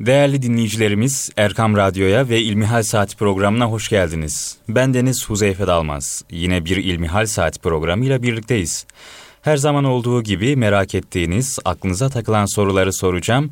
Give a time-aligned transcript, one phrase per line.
[0.00, 4.56] Değerli dinleyicilerimiz Erkam Radyo'ya ve İlmihal Saati programına hoş geldiniz.
[4.68, 6.24] Ben Deniz Huzeyfe Dalmaz.
[6.30, 8.86] Yine bir İlmihal Saati programıyla birlikteyiz.
[9.42, 13.50] Her zaman olduğu gibi merak ettiğiniz, aklınıza takılan soruları soracağım.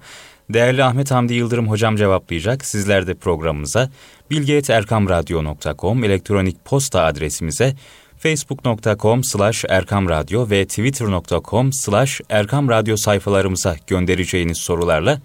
[0.50, 2.64] Değerli Ahmet Hamdi Yıldırım hocam cevaplayacak.
[2.64, 3.90] Sizler de programımıza
[4.30, 7.74] bilgeeterkamradyo.com elektronik posta adresimize
[8.18, 15.20] facebook.com slash erkamradyo ve twitter.com slash erkamradyo sayfalarımıza göndereceğiniz sorularla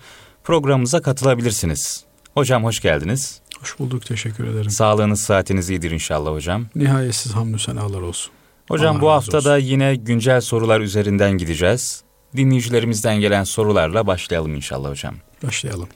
[0.50, 2.04] programımıza katılabilirsiniz.
[2.34, 3.42] Hocam hoş geldiniz.
[3.61, 4.71] Hoş bulduk, teşekkür ederim.
[4.71, 6.65] Sağlığınız, saatiniz iyidir inşallah hocam.
[6.75, 8.32] Nihayetsiz hamdü senalar olsun.
[8.68, 12.04] Hocam Allah bu hafta da yine güncel sorular üzerinden gideceğiz.
[12.36, 15.15] Dinleyicilerimizden gelen sorularla başlayalım inşallah hocam.
[15.43, 15.87] Başlayalım.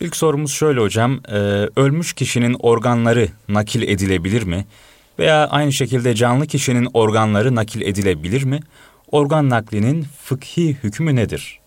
[0.00, 1.20] İlk sorumuz şöyle hocam.
[1.28, 1.36] E,
[1.76, 4.66] ölmüş kişinin organları nakil edilebilir mi?
[5.18, 8.60] Veya aynı şekilde canlı kişinin organları nakil edilebilir mi?
[9.10, 11.60] Organ naklinin fıkhi hükmü nedir?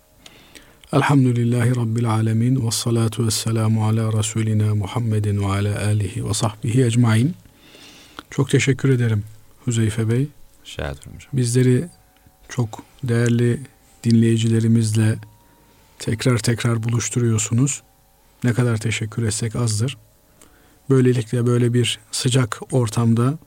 [0.93, 6.83] Elhamdülillahi Rabbil alemin ve salatu ve selamu ala Resulina Muhammedin ve ala alihi ve sahbihi
[6.83, 7.35] ecmain.
[8.29, 9.23] Çok teşekkür ederim
[9.67, 10.27] Hüzeyfe Bey.
[10.65, 11.31] Rica hocam.
[11.33, 11.85] Bizleri
[12.49, 13.59] çok değerli
[14.03, 15.15] dinleyicilerimizle
[15.99, 17.83] tekrar tekrar buluşturuyorsunuz.
[18.43, 19.97] Ne kadar teşekkür etsek azdır.
[20.89, 23.37] Böylelikle böyle bir sıcak ortamda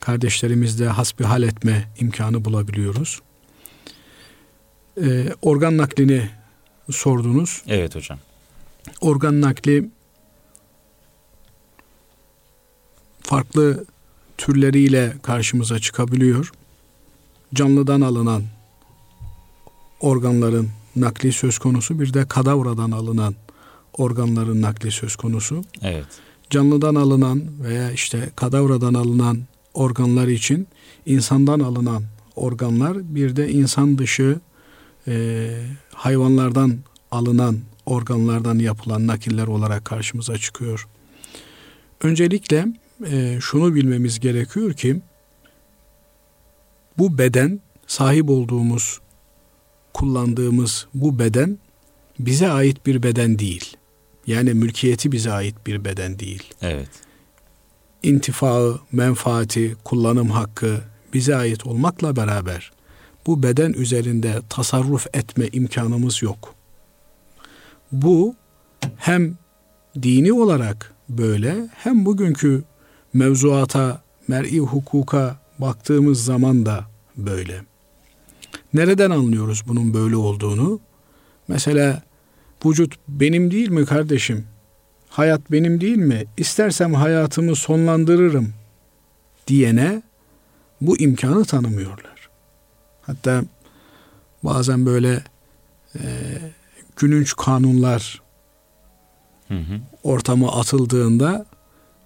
[0.00, 3.20] kardeşlerimizle hasbihal etme imkanı bulabiliyoruz.
[5.02, 6.30] Ee, organ naklini
[6.90, 7.62] sordunuz.
[7.66, 8.18] Evet hocam.
[9.00, 9.88] Organ nakli
[13.22, 13.84] farklı
[14.38, 16.52] türleriyle karşımıza çıkabiliyor.
[17.54, 18.42] Canlıdan alınan
[20.00, 23.34] organların nakli söz konusu bir de kadavradan alınan
[23.92, 25.64] organların nakli söz konusu.
[25.82, 26.06] Evet.
[26.50, 29.42] Canlıdan alınan veya işte kadavradan alınan
[29.74, 30.68] organlar için
[31.06, 32.02] insandan alınan
[32.36, 34.40] organlar bir de insan dışı
[35.08, 35.50] e,
[35.92, 36.78] hayvanlardan
[37.10, 40.88] alınan organlardan yapılan nakiller olarak karşımıza çıkıyor.
[42.02, 42.66] Öncelikle
[43.06, 45.00] e, şunu bilmemiz gerekiyor ki
[46.98, 49.00] bu beden sahip olduğumuz
[49.94, 51.58] kullandığımız bu beden
[52.18, 53.76] bize ait bir beden değil.
[54.26, 56.42] Yani mülkiyeti bize ait bir beden değil.
[56.62, 56.88] Evet.
[58.02, 60.80] İntifaı, menfaati, kullanım hakkı
[61.14, 62.72] bize ait olmakla beraber
[63.26, 66.54] bu beden üzerinde tasarruf etme imkanımız yok.
[67.92, 68.34] Bu
[68.96, 69.34] hem
[70.02, 72.64] dini olarak böyle hem bugünkü
[73.12, 76.84] mevzuata, mer'i hukuka baktığımız zaman da
[77.16, 77.60] böyle.
[78.74, 80.80] Nereden anlıyoruz bunun böyle olduğunu?
[81.48, 82.02] Mesela
[82.64, 84.46] vücut benim değil mi kardeşim?
[85.08, 86.24] Hayat benim değil mi?
[86.36, 88.52] İstersem hayatımı sonlandırırım
[89.46, 90.02] diyene
[90.80, 92.13] bu imkanı tanımıyorlar.
[93.06, 93.44] Hatta
[94.42, 95.22] bazen böyle
[95.94, 96.02] e,
[96.96, 98.22] gününç kanunlar
[99.48, 99.80] hı hı.
[100.02, 101.46] ortama atıldığında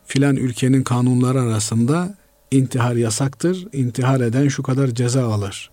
[0.07, 2.15] filan ülkenin kanunları arasında
[2.51, 3.67] intihar yasaktır.
[3.73, 5.71] İntihar eden şu kadar ceza alır.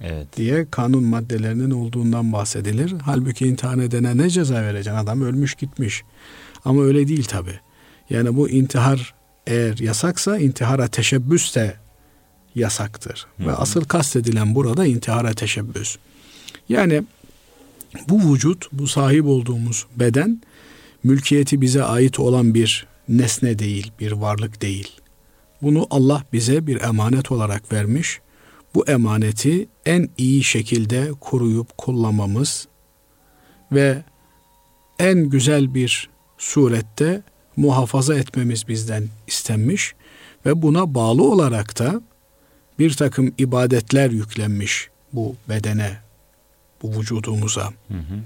[0.00, 0.36] Evet.
[0.36, 2.94] diye kanun maddelerinin olduğundan bahsedilir.
[3.02, 4.98] Halbuki intihar edene ne ceza vereceksin?
[4.98, 6.02] Adam ölmüş gitmiş.
[6.64, 7.60] Ama öyle değil tabi.
[8.10, 9.14] Yani bu intihar
[9.46, 11.76] eğer yasaksa intihara teşebbüs de
[12.54, 13.26] yasaktır.
[13.36, 13.48] Hı hı.
[13.48, 15.96] Ve asıl kastedilen burada intihara teşebbüs.
[16.68, 17.02] Yani
[18.08, 20.42] bu vücut, bu sahip olduğumuz beden
[21.04, 24.92] mülkiyeti bize ait olan bir nesne değil, bir varlık değil.
[25.62, 28.20] Bunu Allah bize bir emanet olarak vermiş.
[28.74, 32.68] Bu emaneti en iyi şekilde koruyup kullanmamız
[33.72, 34.02] ve
[34.98, 37.22] en güzel bir surette
[37.56, 39.94] muhafaza etmemiz bizden istenmiş
[40.46, 42.02] ve buna bağlı olarak da
[42.78, 45.98] bir takım ibadetler yüklenmiş bu bedene,
[46.82, 47.72] bu vücudumuza.
[47.88, 48.18] Hı hı.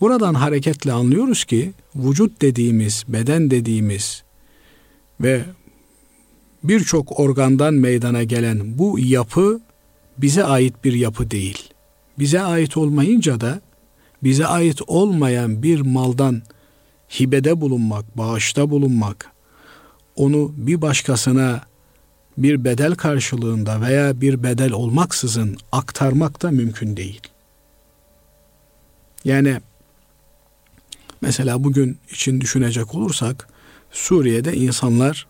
[0.00, 4.22] Buradan hareketle anlıyoruz ki vücut dediğimiz, beden dediğimiz
[5.20, 5.44] ve
[6.64, 9.60] birçok organdan meydana gelen bu yapı
[10.18, 11.70] bize ait bir yapı değil.
[12.18, 13.60] Bize ait olmayınca da
[14.22, 16.42] bize ait olmayan bir maldan
[17.20, 19.32] hibede bulunmak, bağışta bulunmak,
[20.16, 21.69] onu bir başkasına
[22.42, 27.20] bir bedel karşılığında veya bir bedel olmaksızın aktarmak da mümkün değil.
[29.24, 29.60] Yani
[31.20, 33.48] mesela bugün için düşünecek olursak
[33.90, 35.26] Suriye'de insanlar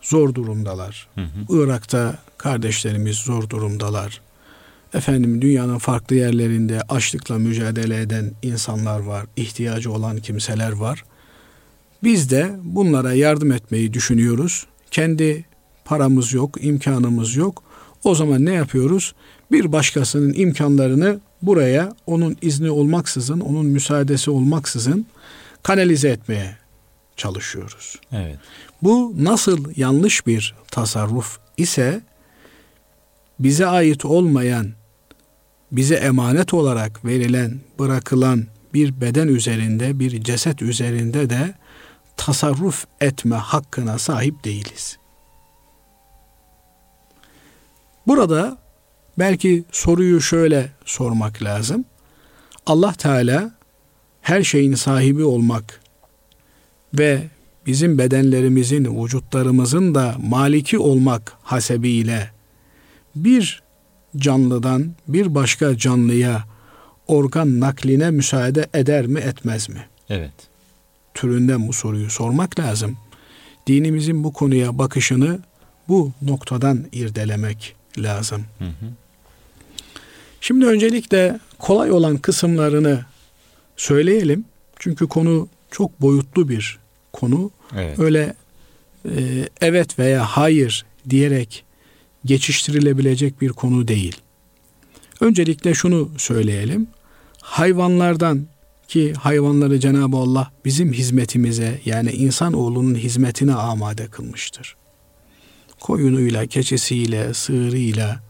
[0.00, 1.08] zor durumdalar.
[1.14, 1.26] Hı hı.
[1.48, 4.20] Irak'ta kardeşlerimiz zor durumdalar.
[4.94, 11.04] Efendim dünyanın farklı yerlerinde açlıkla mücadele eden insanlar var, ihtiyacı olan kimseler var.
[12.02, 14.66] Biz de bunlara yardım etmeyi düşünüyoruz.
[14.90, 15.44] Kendi
[15.92, 17.62] paramız yok, imkanımız yok.
[18.04, 19.14] O zaman ne yapıyoruz?
[19.50, 25.06] Bir başkasının imkanlarını buraya onun izni olmaksızın, onun müsaadesi olmaksızın
[25.62, 26.56] kanalize etmeye
[27.16, 27.96] çalışıyoruz.
[28.12, 28.38] Evet.
[28.82, 32.00] Bu nasıl yanlış bir tasarruf ise
[33.38, 34.70] bize ait olmayan,
[35.72, 41.54] bize emanet olarak verilen, bırakılan bir beden üzerinde, bir ceset üzerinde de
[42.16, 45.01] tasarruf etme hakkına sahip değiliz.
[48.06, 48.58] Burada
[49.18, 51.84] belki soruyu şöyle sormak lazım.
[52.66, 53.50] Allah Teala
[54.20, 55.80] her şeyin sahibi olmak
[56.94, 57.22] ve
[57.66, 62.30] bizim bedenlerimizin, vücutlarımızın da maliki olmak hasebiyle
[63.16, 63.62] bir
[64.16, 66.44] canlıdan bir başka canlıya
[67.06, 69.86] organ nakline müsaade eder mi etmez mi?
[70.08, 70.32] Evet.
[71.14, 72.96] Türünden bu soruyu sormak lazım.
[73.66, 75.38] Dinimizin bu konuya bakışını
[75.88, 78.44] bu noktadan irdelemek lazım.
[78.58, 78.86] Hı hı.
[80.40, 83.04] Şimdi öncelikle kolay olan kısımlarını
[83.76, 84.44] söyleyelim.
[84.78, 86.78] Çünkü konu çok boyutlu bir
[87.12, 87.50] konu.
[87.76, 87.98] Evet.
[87.98, 88.34] Öyle
[89.04, 91.64] e, evet veya hayır diyerek
[92.24, 94.16] geçiştirilebilecek bir konu değil.
[95.20, 96.86] Öncelikle şunu söyleyelim.
[97.40, 98.46] Hayvanlardan
[98.88, 104.76] ki hayvanları Cenab-ı Allah bizim hizmetimize yani insan oğlunun hizmetine amade kılmıştır.
[105.82, 108.20] Koyunuyla, keçisiyle, sığırıyla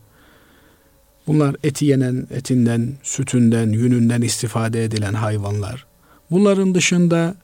[1.26, 5.86] bunlar eti yenen etinden, sütünden, yününden istifade edilen hayvanlar.
[6.30, 7.34] Bunların dışında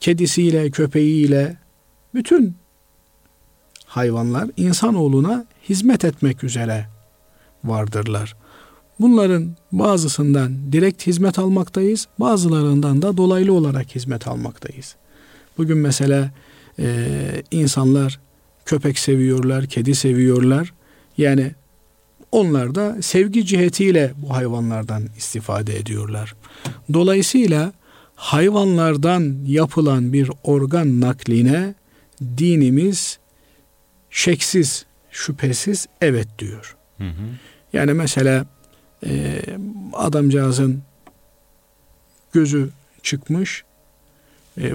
[0.00, 1.56] kedisiyle, köpeğiyle
[2.14, 2.56] bütün
[3.84, 6.86] hayvanlar insanoğluna hizmet etmek üzere
[7.64, 8.36] vardırlar.
[9.00, 14.96] Bunların bazısından direkt hizmet almaktayız, bazılarından da dolaylı olarak hizmet almaktayız.
[15.58, 16.30] Bugün mesela
[16.78, 17.06] e,
[17.50, 18.20] insanlar
[18.70, 20.72] köpek seviyorlar, kedi seviyorlar.
[21.18, 21.52] Yani
[22.32, 26.34] onlar da sevgi cihetiyle bu hayvanlardan istifade ediyorlar.
[26.92, 27.72] Dolayısıyla
[28.14, 31.74] hayvanlardan yapılan bir organ nakline
[32.20, 33.18] dinimiz
[34.10, 36.76] şeksiz, şüphesiz evet diyor.
[36.98, 37.26] Hı hı.
[37.72, 38.46] Yani mesela
[39.06, 39.42] e,
[39.92, 40.82] adamcağızın
[42.32, 42.70] gözü
[43.02, 43.64] çıkmış,
[44.58, 44.72] e,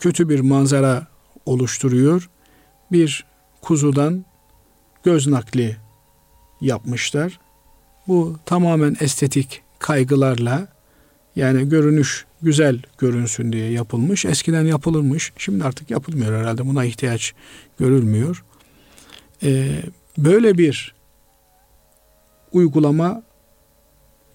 [0.00, 1.06] kötü bir manzara
[1.46, 2.30] oluşturuyor.
[2.92, 3.33] Bir
[3.64, 4.24] kuzudan
[5.04, 5.76] göz nakli
[6.60, 7.40] yapmışlar.
[8.08, 10.68] Bu tamamen estetik kaygılarla
[11.36, 14.24] yani görünüş güzel görünsün diye yapılmış.
[14.24, 15.32] Eskiden yapılırmış.
[15.38, 16.66] Şimdi artık yapılmıyor herhalde.
[16.66, 17.34] Buna ihtiyaç
[17.78, 18.44] görülmüyor.
[19.42, 19.82] Ee,
[20.18, 20.94] böyle bir
[22.52, 23.22] uygulama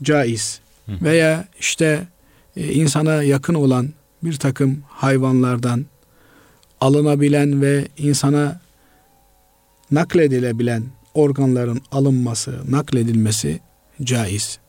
[0.04, 0.60] caiz.
[0.88, 2.08] Veya işte
[2.56, 3.90] e, insana yakın olan
[4.24, 5.86] bir takım hayvanlardan
[6.82, 8.60] alınabilen ve insana
[9.91, 10.83] nakledilebilen
[11.13, 13.59] organların alınması, nakledilmesi
[14.03, 14.59] caiz.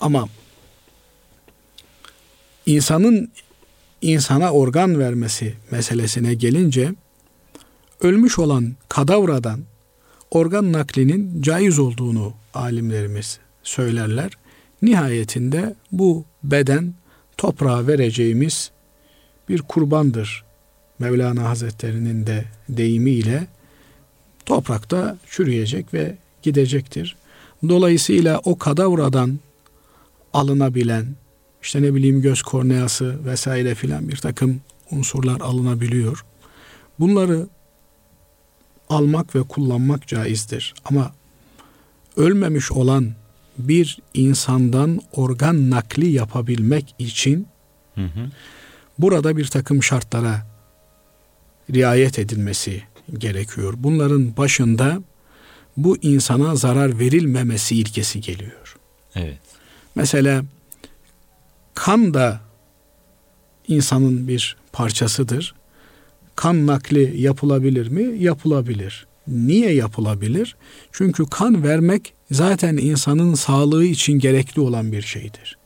[0.00, 0.28] Ama
[2.66, 3.32] insanın
[4.02, 6.92] insana organ vermesi meselesine gelince
[8.00, 9.60] ölmüş olan kadavradan
[10.30, 14.32] organ naklinin caiz olduğunu alimlerimiz söylerler.
[14.82, 16.94] Nihayetinde bu beden
[17.36, 18.70] toprağa vereceğimiz
[19.48, 20.44] bir kurbandır.
[20.98, 23.46] Mevlana Hazretleri'nin de deyimiyle
[24.46, 27.16] toprakta çürüyecek ve gidecektir.
[27.68, 29.38] Dolayısıyla o kadavradan
[30.32, 31.06] alınabilen
[31.62, 34.60] işte ne bileyim göz korneası vesaire filan bir takım
[34.90, 36.24] unsurlar alınabiliyor.
[37.00, 37.46] Bunları
[38.88, 40.74] almak ve kullanmak caizdir.
[40.84, 41.12] Ama
[42.16, 43.12] ölmemiş olan
[43.58, 47.46] bir insandan organ nakli yapabilmek için
[47.94, 48.30] hı hı.
[48.98, 50.46] burada bir takım şartlara
[51.70, 52.82] riayet edilmesi
[53.18, 53.74] gerekiyor.
[53.76, 55.02] Bunların başında
[55.76, 58.76] bu insana zarar verilmemesi ilkesi geliyor.
[59.14, 59.38] Evet.
[59.94, 60.44] Mesela
[61.74, 62.40] kan da
[63.68, 65.54] insanın bir parçasıdır.
[66.36, 68.18] Kan nakli yapılabilir mi?
[68.24, 69.06] Yapılabilir.
[69.28, 70.56] Niye yapılabilir?
[70.92, 75.58] Çünkü kan vermek zaten insanın sağlığı için gerekli olan bir şeydir.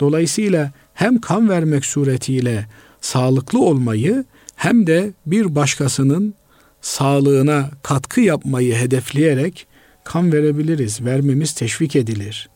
[0.00, 2.66] Dolayısıyla hem kan vermek suretiyle
[3.00, 4.24] sağlıklı olmayı
[4.56, 6.34] hem de bir başkasının
[6.82, 9.66] sağlığına katkı yapmayı hedefleyerek
[10.04, 11.04] kan verebiliriz.
[11.04, 12.48] Vermemiz teşvik edilir.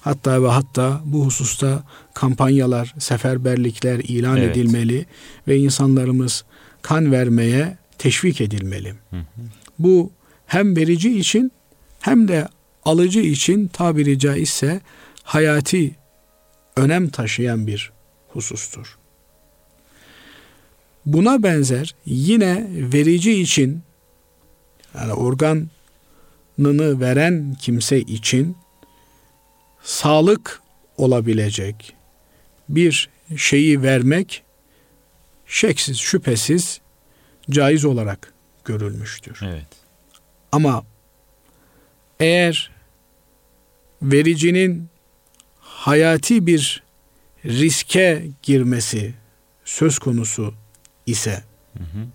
[0.00, 1.82] Hatta ve hatta bu hususta
[2.14, 4.56] kampanyalar, seferberlikler ilan evet.
[4.56, 5.06] edilmeli
[5.48, 6.44] ve insanlarımız
[6.82, 8.94] kan vermeye teşvik edilmeli.
[9.10, 9.42] Hı hı.
[9.78, 10.12] Bu
[10.46, 11.52] hem verici için
[12.00, 12.48] hem de
[12.84, 14.80] alıcı için tabiri caizse
[15.22, 15.94] hayati
[16.76, 17.92] önem taşıyan bir
[18.28, 18.98] husustur.
[21.06, 23.82] Buna benzer yine verici için
[24.94, 28.56] yani organını veren kimse için
[29.82, 30.62] sağlık
[30.96, 31.96] olabilecek
[32.68, 34.42] bir şeyi vermek
[35.46, 36.80] şeksiz şüphesiz
[37.50, 38.32] caiz olarak
[38.64, 39.40] görülmüştür.
[39.42, 39.66] Evet.
[40.52, 40.84] Ama
[42.20, 42.70] eğer
[44.02, 44.88] vericinin
[45.58, 46.82] hayati bir
[47.44, 49.14] riske girmesi
[49.64, 50.54] söz konusu
[51.06, 51.42] ise
[51.78, 52.06] hı hı.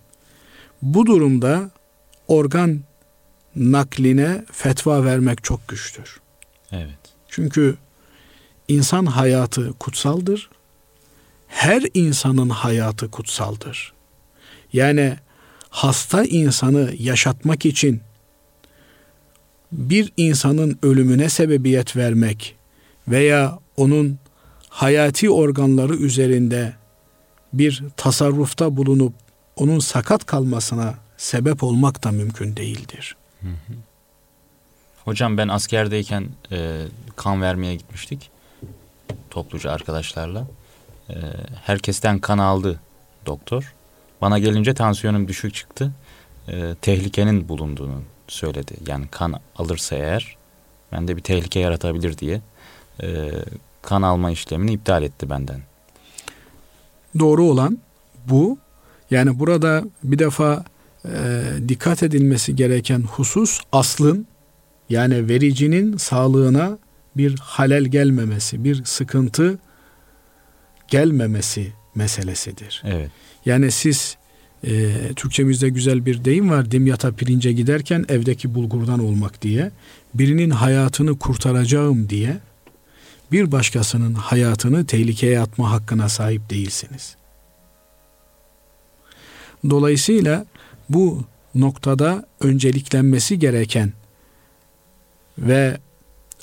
[0.81, 1.71] bu durumda
[2.27, 2.79] organ
[3.55, 6.19] nakline fetva vermek çok güçtür.
[6.71, 6.99] Evet.
[7.27, 7.77] Çünkü
[8.67, 10.49] insan hayatı kutsaldır.
[11.47, 13.93] Her insanın hayatı kutsaldır.
[14.73, 15.17] Yani
[15.69, 18.01] hasta insanı yaşatmak için
[19.71, 22.55] bir insanın ölümüne sebebiyet vermek
[23.07, 24.19] veya onun
[24.69, 26.73] hayati organları üzerinde
[27.53, 29.13] bir tasarrufta bulunup
[29.55, 33.15] onun sakat kalmasına sebep olmak da mümkün değildir.
[35.05, 38.31] Hocam ben askerdeyken e, kan vermeye gitmiştik
[39.29, 40.47] topluca arkadaşlarla.
[41.09, 41.15] E,
[41.63, 42.79] herkesten kan aldı
[43.25, 43.73] doktor.
[44.21, 45.91] Bana gelince tansiyonum düşük çıktı.
[46.47, 48.73] E, tehlikenin bulunduğunu söyledi.
[48.87, 50.37] Yani kan alırsa eğer
[50.91, 52.41] bende bir tehlike yaratabilir diye
[53.03, 53.31] e,
[53.81, 55.68] kan alma işlemini iptal etti benden.
[57.19, 57.77] Doğru olan
[58.29, 58.57] bu.
[59.11, 60.65] Yani burada bir defa
[61.05, 64.27] e, dikkat edilmesi gereken husus aslın
[64.89, 66.77] yani vericinin sağlığına
[67.17, 69.59] bir halel gelmemesi, bir sıkıntı
[70.87, 72.83] gelmemesi meselesidir.
[72.85, 73.11] Evet.
[73.45, 74.17] Yani siz
[74.63, 76.71] e, Türkçemizde güzel bir deyim var.
[76.71, 79.71] Dimyata pirince giderken evdeki bulgurdan olmak diye.
[80.13, 82.37] Birinin hayatını kurtaracağım diye
[83.31, 87.15] bir başkasının hayatını tehlikeye atma hakkına sahip değilsiniz.
[89.69, 90.45] Dolayısıyla
[90.89, 91.23] bu
[91.55, 93.93] noktada önceliklenmesi gereken
[95.37, 95.77] ve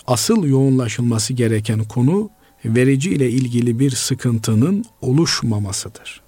[0.06, 2.30] asıl yoğunlaşılması gereken konu
[2.64, 6.20] verici ile ilgili bir sıkıntının oluşmamasıdır.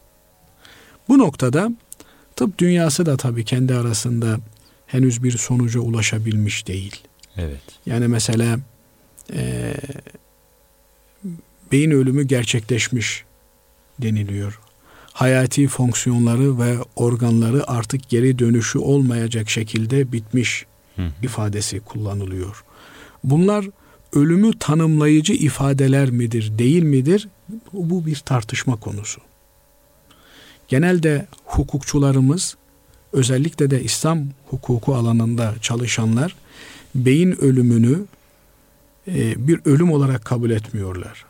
[1.09, 1.71] Bu noktada
[2.37, 4.39] tıp dünyası da tabii kendi arasında
[4.87, 6.97] henüz bir sonuca ulaşabilmiş değil.
[7.37, 7.61] Evet.
[7.87, 8.59] Yani mesela
[9.33, 9.75] e,
[11.73, 13.25] beyin ölümü gerçekleşmiş
[14.03, 14.61] deniliyor.
[15.13, 21.03] Hayati fonksiyonları ve organları artık geri dönüşü olmayacak şekilde bitmiş hı.
[21.23, 22.65] ifadesi kullanılıyor.
[23.25, 23.67] Bunlar
[24.13, 27.29] ölümü tanımlayıcı ifadeler midir, değil midir?
[27.73, 29.21] Bu bir tartışma konusu.
[30.69, 32.57] Genelde hukukçularımız
[33.13, 36.37] özellikle de İslam hukuku alanında çalışanlar
[36.95, 38.05] beyin ölümünü
[39.09, 41.28] e, bir ölüm olarak kabul etmiyorlar.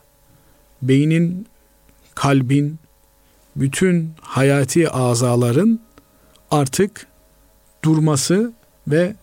[0.83, 1.47] Beynin,
[2.15, 2.79] kalbin,
[3.57, 5.81] bütün hayati azaların
[6.51, 7.07] artık
[7.85, 8.53] durması
[8.89, 9.15] ve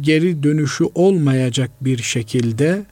[0.00, 2.84] geri dönüşü olmayacak bir şekilde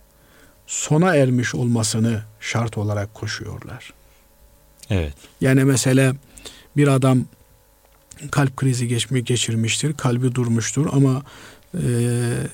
[0.67, 3.93] sona ermiş olmasını şart olarak koşuyorlar.
[4.91, 5.15] Evet.
[5.41, 6.15] Yani mesela
[6.77, 7.25] bir adam
[8.31, 11.23] kalp krizi geçmiş geçirmiştir, kalbi durmuştur ama
[11.75, 11.81] e,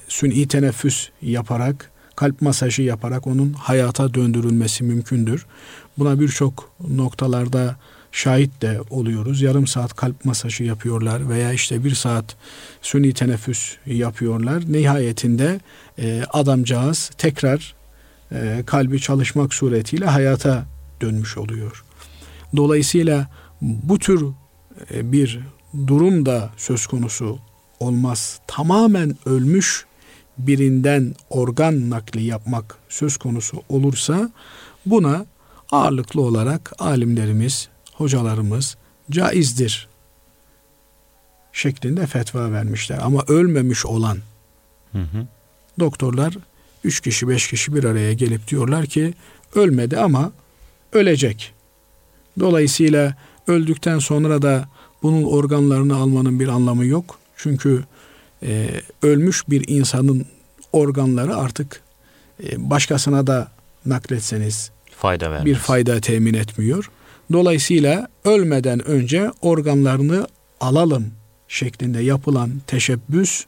[0.08, 5.46] sün'i teneffüs yaparak, kalp masajı yaparak onun hayata döndürülmesi mümkündür.
[5.98, 7.76] Buna birçok noktalarda
[8.12, 9.42] şahit de oluyoruz.
[9.42, 12.36] Yarım saat kalp masajı yapıyorlar veya işte bir saat
[12.82, 14.62] suni teneffüs yapıyorlar.
[14.72, 15.60] Nihayetinde
[15.98, 17.74] e, adamcağız tekrar
[18.32, 20.64] e, kalbi çalışmak suretiyle hayata
[21.00, 21.84] dönmüş oluyor.
[22.56, 23.26] Dolayısıyla
[23.62, 24.24] bu tür
[24.94, 25.40] e, bir
[25.86, 27.38] durum da söz konusu
[27.80, 28.40] olmaz.
[28.46, 29.84] Tamamen ölmüş
[30.38, 34.30] birinden organ nakli yapmak söz konusu olursa
[34.86, 35.26] buna
[35.70, 38.76] ağırlıklı olarak alimlerimiz, hocalarımız
[39.10, 39.88] caizdir
[41.52, 42.98] şeklinde fetva vermişler.
[43.02, 44.18] Ama ölmemiş olan
[44.92, 45.26] hı hı.
[45.80, 46.34] doktorlar
[46.84, 49.14] üç kişi beş kişi bir araya gelip diyorlar ki
[49.54, 50.32] ölmedi ama
[50.92, 51.52] ölecek.
[52.40, 54.68] Dolayısıyla öldükten sonra da
[55.02, 57.18] bunun organlarını almanın bir anlamı yok.
[57.36, 57.84] Çünkü
[58.44, 60.26] e, ölmüş bir insanın
[60.72, 61.82] organları artık
[62.44, 63.48] e, başkasına da
[63.86, 65.46] nakletseniz fayda vermez.
[65.46, 66.90] bir fayda temin etmiyor.
[67.32, 70.26] Dolayısıyla ölmeden önce organlarını
[70.60, 71.12] alalım
[71.48, 73.44] şeklinde yapılan teşebbüs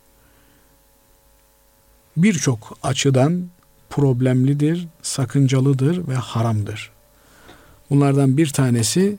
[2.16, 3.48] birçok açıdan
[3.90, 6.90] problemlidir, sakıncalıdır ve haramdır.
[7.90, 9.18] Bunlardan bir tanesi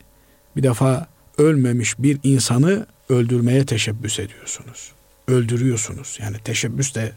[0.56, 1.08] bir defa
[1.38, 4.92] ölmemiş bir insanı öldürmeye teşebbüs ediyorsunuz.
[5.28, 6.18] Öldürüyorsunuz.
[6.22, 7.12] Yani teşebbüs de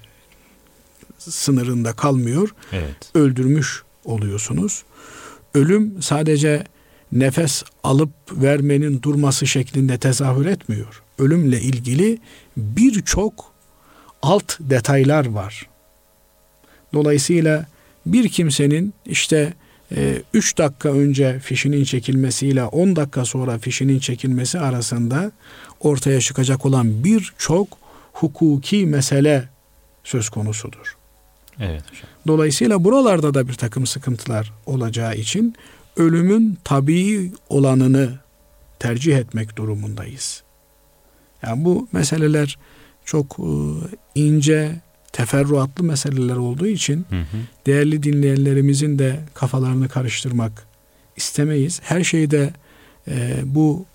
[1.19, 2.55] sınırında kalmıyor.
[2.73, 3.11] Evet.
[3.15, 4.83] Öldürmüş oluyorsunuz.
[5.55, 6.65] Ölüm sadece
[7.13, 11.03] nefes alıp vermenin durması şeklinde tezahür etmiyor.
[11.19, 12.19] Ölümle ilgili
[12.57, 13.53] birçok
[14.23, 15.69] alt detaylar var.
[16.95, 17.67] Dolayısıyla
[18.07, 19.55] bir kimsenin işte
[20.35, 25.33] 3 e, dakika önce fişinin çekilmesiyle 10 dakika sonra fişinin çekilmesi arasında
[25.81, 27.80] ortaya çıkacak olan birçok
[28.13, 29.49] hukuki mesele
[30.05, 30.97] söz konusudur.
[31.61, 32.11] Evet hocam.
[32.27, 35.55] Dolayısıyla buralarda da bir takım sıkıntılar olacağı için
[35.97, 38.19] ölümün tabii olanını
[38.79, 40.43] tercih etmek durumundayız.
[41.43, 42.59] Yani bu meseleler
[43.05, 43.53] çok e,
[44.15, 44.81] ince,
[45.13, 47.37] teferruatlı meseleler olduğu için hı hı.
[47.67, 50.67] değerli dinleyenlerimizin de kafalarını karıştırmak
[51.17, 51.81] istemeyiz.
[51.85, 52.53] Her şeyde
[53.09, 53.87] e, bu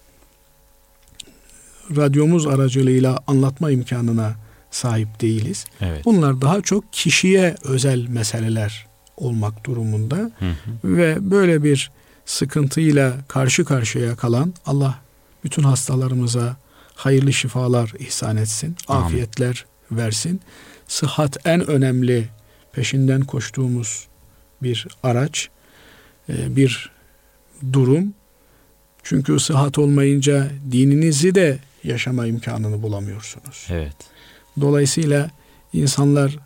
[1.95, 4.35] radyomuz aracılığıyla anlatma imkanına
[4.71, 5.65] sahip değiliz.
[5.81, 6.05] Evet.
[6.05, 8.87] Bunlar daha çok kişiye özel meseleler
[9.17, 10.53] olmak durumunda hı hı.
[10.83, 11.91] ve böyle bir
[12.25, 14.99] sıkıntıyla karşı karşıya kalan Allah
[15.43, 16.57] bütün hastalarımıza
[16.95, 19.05] hayırlı şifalar ihsan etsin, Amin.
[19.05, 20.41] afiyetler versin.
[20.87, 22.29] Sıhhat en önemli
[22.71, 24.07] peşinden koştuğumuz
[24.63, 25.49] bir araç,
[26.29, 26.91] e, bir
[27.73, 28.13] durum.
[29.03, 33.67] Çünkü sıhhat olmayınca dininizi de yaşama imkanını bulamıyorsunuz.
[33.69, 33.95] Evet.
[34.61, 35.31] Dolayısıyla
[35.73, 36.37] insanlar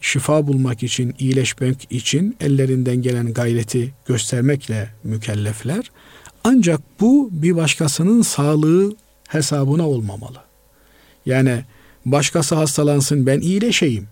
[0.00, 5.90] şifa bulmak için, iyileşmek için ellerinden gelen gayreti göstermekle mükellefler.
[6.44, 8.96] Ancak bu bir başkasının sağlığı
[9.28, 10.38] hesabına olmamalı.
[11.26, 11.64] Yani
[12.06, 14.08] başkası hastalansın ben iyileşeyim.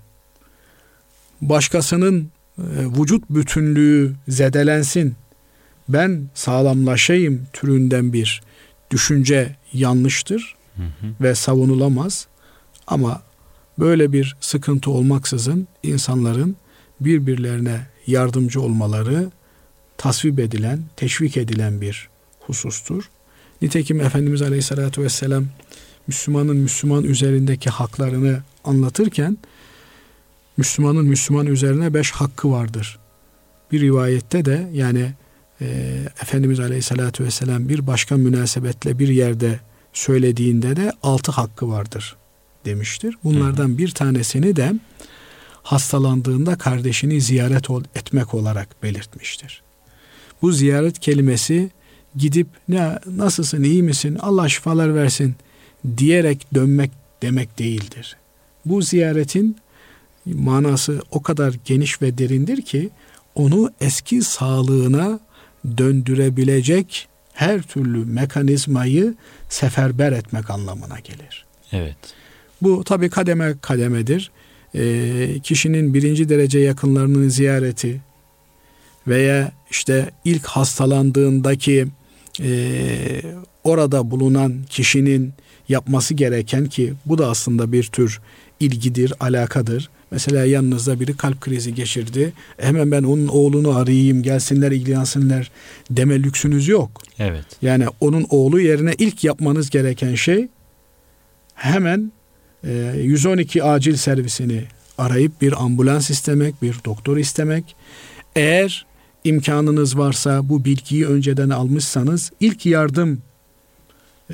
[1.40, 2.62] Başkasının e,
[3.00, 5.14] vücut bütünlüğü zedelensin.
[5.88, 8.42] Ben sağlamlaşayım türünden bir
[8.90, 12.26] düşünce yanlıştır hı ve savunulamaz.
[12.86, 13.22] Ama
[13.78, 16.56] böyle bir sıkıntı olmaksızın insanların
[17.00, 19.30] birbirlerine yardımcı olmaları
[19.96, 22.08] tasvip edilen, teşvik edilen bir
[22.40, 23.10] husustur.
[23.62, 25.44] Nitekim Efendimiz Aleyhisselatü Vesselam
[26.06, 29.38] Müslümanın Müslüman üzerindeki haklarını anlatırken
[30.56, 32.98] Müslümanın Müslüman üzerine beş hakkı vardır.
[33.72, 35.12] Bir rivayette de yani
[35.60, 35.66] e,
[36.22, 39.60] Efendimiz Aleyhisselatü Vesselam bir başka münasebetle bir yerde
[39.96, 42.16] söylediğinde de altı hakkı vardır
[42.64, 43.14] demiştir.
[43.24, 44.72] Bunlardan bir tanesini de
[45.62, 49.62] hastalandığında kardeşini ziyaret etmek olarak belirtmiştir.
[50.42, 51.70] Bu ziyaret kelimesi
[52.16, 55.34] gidip ne nasılsın iyi misin Allah şifalar versin
[55.96, 56.90] diyerek dönmek
[57.22, 58.16] demek değildir.
[58.64, 59.56] Bu ziyaretin
[60.26, 62.90] manası o kadar geniş ve derindir ki
[63.34, 65.20] onu eski sağlığına
[65.78, 69.14] döndürebilecek her türlü mekanizmayı
[69.48, 71.44] seferber etmek anlamına gelir.
[71.72, 71.96] Evet.
[72.62, 74.30] Bu tabi kademe kademedir.
[74.74, 78.00] E, kişinin birinci derece yakınlarının ziyareti
[79.08, 81.86] veya işte ilk hastalandığındaki
[82.42, 83.22] e,
[83.64, 85.32] orada bulunan kişinin
[85.68, 88.20] yapması gereken ki bu da aslında bir tür
[88.60, 89.90] ilgidir, alakadır.
[90.10, 92.32] Mesela yanınızda biri kalp krizi geçirdi.
[92.58, 95.50] Hemen ben onun oğlunu arayayım, gelsinler, ilgilensinler
[95.90, 97.02] deme lüksünüz yok.
[97.18, 97.44] Evet.
[97.62, 100.48] Yani onun oğlu yerine ilk yapmanız gereken şey
[101.54, 102.12] hemen
[102.62, 104.64] 112 e, acil servisini
[104.98, 107.76] arayıp bir ambulans istemek, bir doktor istemek.
[108.36, 108.86] Eğer
[109.24, 113.22] imkanınız varsa bu bilgiyi önceden almışsanız ilk yardım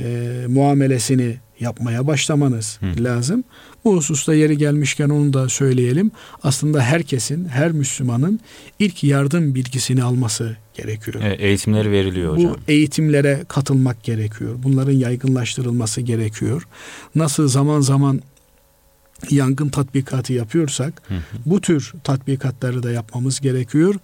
[0.00, 3.04] e, muamelesini yapmaya başlamanız Hı.
[3.04, 3.44] lazım.
[3.84, 6.10] Bu hususta yeri gelmişken onu da söyleyelim.
[6.42, 8.40] Aslında herkesin, her Müslümanın
[8.78, 11.16] ilk yardım bilgisini alması gerekiyor.
[11.22, 12.52] Evet, eğitimleri veriliyor hocam.
[12.52, 14.54] Bu eğitimlere katılmak gerekiyor.
[14.58, 16.68] Bunların yaygınlaştırılması gerekiyor.
[17.14, 18.20] Nasıl zaman zaman
[19.30, 21.20] yangın tatbikatı yapıyorsak hı hı.
[21.46, 23.94] bu tür tatbikatları da yapmamız gerekiyor.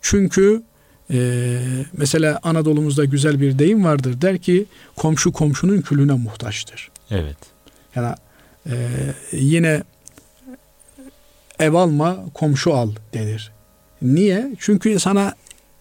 [0.00, 0.62] Çünkü
[1.10, 1.58] e,
[1.96, 4.20] mesela Anadolu'muzda güzel bir deyim vardır.
[4.20, 4.64] Der ki
[4.96, 6.90] komşu komşunun külüne muhtaçtır.
[7.10, 7.36] Evet.
[7.94, 8.14] Yani
[8.70, 8.76] e,
[9.32, 9.82] yine
[11.58, 13.52] ev alma komşu al denir.
[14.02, 14.54] Niye?
[14.58, 15.34] Çünkü sana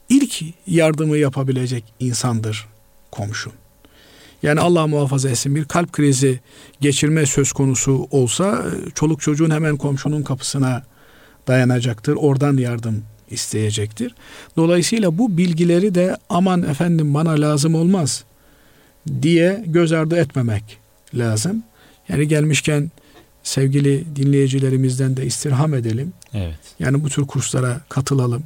[0.10, 2.68] ilk yardımı yapabilecek insandır
[3.12, 3.54] komşun.
[4.44, 6.40] Yani Allah muhafaza etsin bir kalp krizi
[6.82, 10.84] geçirme söz konusu olsa çoluk çocuğun hemen komşunun kapısına
[11.48, 12.16] dayanacaktır.
[12.16, 14.16] Oradan yardım isteyecektir.
[14.58, 18.24] Dolayısıyla bu bilgileri de aman efendim bana lazım olmaz
[19.22, 20.64] diye göz ardı etmemek
[21.14, 21.64] lazım.
[22.10, 22.92] Yani gelmişken
[23.44, 26.14] sevgili dinleyicilerimizden de istirham edelim.
[26.34, 26.60] Evet.
[26.80, 28.44] Yani bu tür kurslara katılalım.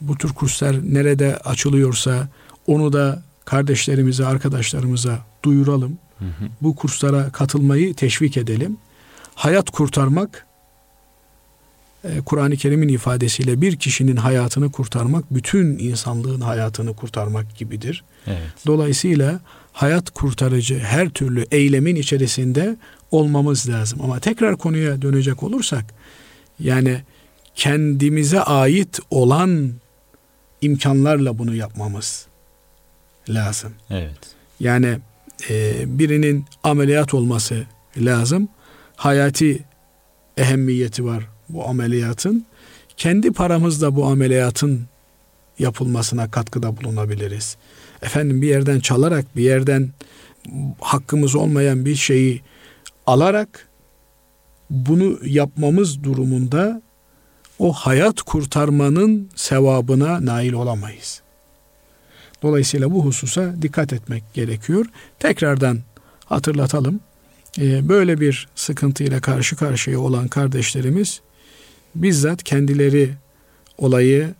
[0.00, 2.28] Bu tür kurslar nerede açılıyorsa
[2.66, 5.98] onu da kardeşlerimize, arkadaşlarımıza duyuralım.
[6.18, 6.48] Hı hı.
[6.62, 8.76] Bu kurslara katılmayı teşvik edelim.
[9.34, 10.46] Hayat kurtarmak
[12.04, 18.04] e, Kur'an-ı Kerim'in ifadesiyle bir kişinin hayatını kurtarmak bütün insanlığın hayatını kurtarmak gibidir.
[18.26, 18.52] Evet.
[18.66, 19.40] Dolayısıyla
[19.72, 22.76] hayat kurtarıcı her türlü eylemin içerisinde
[23.10, 24.00] olmamız lazım.
[24.02, 25.84] Ama tekrar konuya dönecek olursak
[26.60, 27.02] yani
[27.54, 29.72] kendimize ait olan
[30.60, 32.26] imkanlarla bunu yapmamız
[33.28, 33.72] lazım.
[33.90, 34.18] Evet.
[34.60, 34.98] Yani
[35.50, 38.48] e, birinin ameliyat olması lazım.
[38.96, 39.64] Hayati
[40.36, 42.46] ehemmiyeti var bu ameliyatın.
[42.96, 44.86] Kendi paramızla bu ameliyatın
[45.58, 47.56] yapılmasına katkıda bulunabiliriz.
[48.02, 49.90] Efendim bir yerden çalarak, bir yerden
[50.80, 52.42] hakkımız olmayan bir şeyi
[53.06, 53.68] alarak
[54.70, 56.82] bunu yapmamız durumunda
[57.58, 61.22] o hayat kurtarmanın sevabına nail olamayız.
[62.42, 64.86] Dolayısıyla bu hususa dikkat etmek gerekiyor.
[65.18, 65.78] Tekrardan
[66.24, 67.00] hatırlatalım.
[67.58, 71.20] Ee, böyle bir sıkıntıyla karşı karşıya olan kardeşlerimiz
[71.94, 73.14] bizzat kendileri
[73.78, 74.34] olayı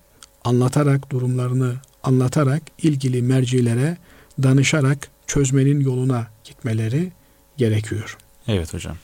[0.44, 3.96] anlatarak, durumlarını anlatarak ilgili mercilere
[4.42, 7.12] danışarak çözmenin yoluna gitmeleri
[7.56, 8.16] gerekiyor.
[8.48, 8.96] Evet hocam.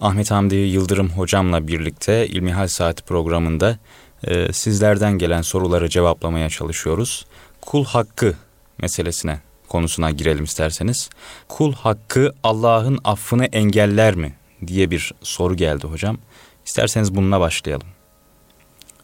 [0.00, 3.78] Ahmet Hamdi Yıldırım hocamla birlikte İlmihal Saati programında
[4.24, 7.26] e, sizlerden gelen soruları cevaplamaya çalışıyoruz.
[7.60, 8.34] Kul hakkı
[8.78, 11.10] meselesine konusuna girelim isterseniz.
[11.48, 14.34] Kul hakkı Allah'ın affını engeller mi
[14.66, 16.18] diye bir soru geldi hocam.
[16.66, 17.86] İsterseniz bununla başlayalım.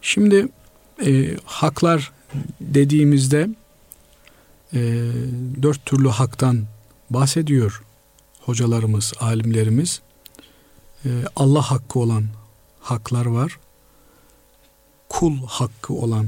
[0.01, 0.47] Şimdi
[1.05, 2.11] e, haklar
[2.61, 3.49] dediğimizde
[4.73, 4.79] e,
[5.61, 6.63] dört türlü haktan
[7.09, 7.81] bahsediyor
[8.41, 10.01] hocalarımız, alimlerimiz.
[11.05, 12.25] E, Allah hakkı olan
[12.79, 13.59] haklar var.
[15.09, 16.27] Kul hakkı olan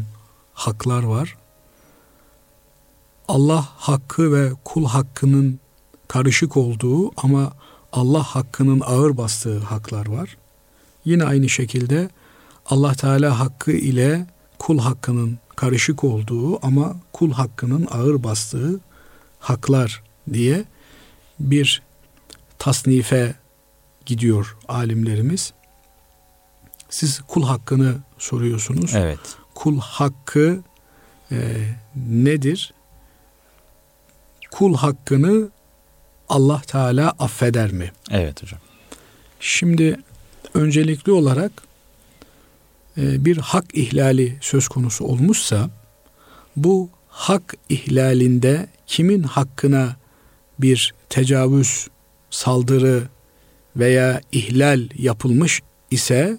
[0.53, 1.37] haklar var.
[3.27, 5.59] Allah hakkı ve kul hakkının
[6.07, 7.53] karışık olduğu ama
[7.91, 10.37] Allah hakkının ağır bastığı haklar var.
[11.05, 12.09] Yine aynı şekilde
[12.65, 14.27] Allah Teala hakkı ile
[14.59, 18.79] kul hakkının karışık olduğu ama kul hakkının ağır bastığı
[19.39, 20.63] haklar diye
[21.39, 21.81] bir
[22.59, 23.35] tasnife
[24.05, 25.53] gidiyor alimlerimiz.
[26.89, 28.95] Siz kul hakkını soruyorsunuz.
[28.95, 29.19] Evet.
[29.55, 30.59] Kul hakkı
[31.31, 31.37] e,
[31.95, 32.73] nedir?
[34.51, 35.49] Kul hakkını
[36.29, 37.91] Allah Teala affeder mi?
[38.11, 38.59] Evet hocam.
[39.39, 39.99] Şimdi
[40.53, 41.51] öncelikli olarak
[42.97, 45.69] bir hak ihlali söz konusu olmuşsa
[46.55, 49.95] bu hak ihlalinde kimin hakkına
[50.59, 51.87] bir tecavüz,
[52.29, 53.03] saldırı
[53.75, 56.37] veya ihlal yapılmış ise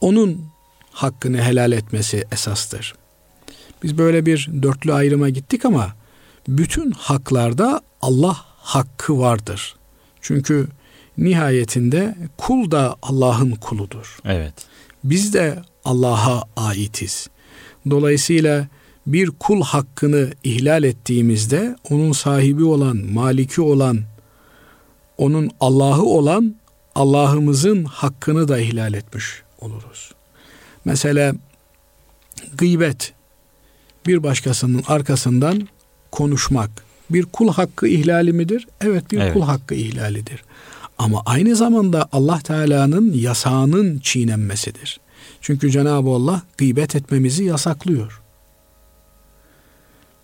[0.00, 0.44] onun
[0.90, 2.94] hakkını helal etmesi esastır.
[3.82, 5.96] Biz böyle bir dörtlü ayrıma gittik ama
[6.48, 9.76] bütün haklarda Allah hakkı vardır.
[10.20, 10.68] Çünkü
[11.18, 14.18] nihayetinde kul da Allah'ın kuludur.
[14.24, 14.54] Evet.
[15.04, 17.28] Biz de Allah'a aitiz.
[17.90, 18.66] Dolayısıyla
[19.06, 24.00] bir kul hakkını ihlal ettiğimizde onun sahibi olan, maliki olan,
[25.18, 26.54] onun Allah'ı olan
[26.94, 29.24] Allah'ımızın hakkını da ihlal etmiş
[29.60, 30.12] oluruz.
[30.84, 31.34] Mesela
[32.58, 33.12] gıybet
[34.06, 35.68] bir başkasının arkasından
[36.10, 36.70] konuşmak
[37.10, 38.68] bir kul hakkı ihlali midir?
[38.80, 39.32] Evet bir evet.
[39.32, 40.44] kul hakkı ihlalidir.
[40.98, 45.00] Ama aynı zamanda Allah Teala'nın yasağının çiğnenmesidir.
[45.40, 48.22] Çünkü Cenab-ı Allah gıybet etmemizi yasaklıyor.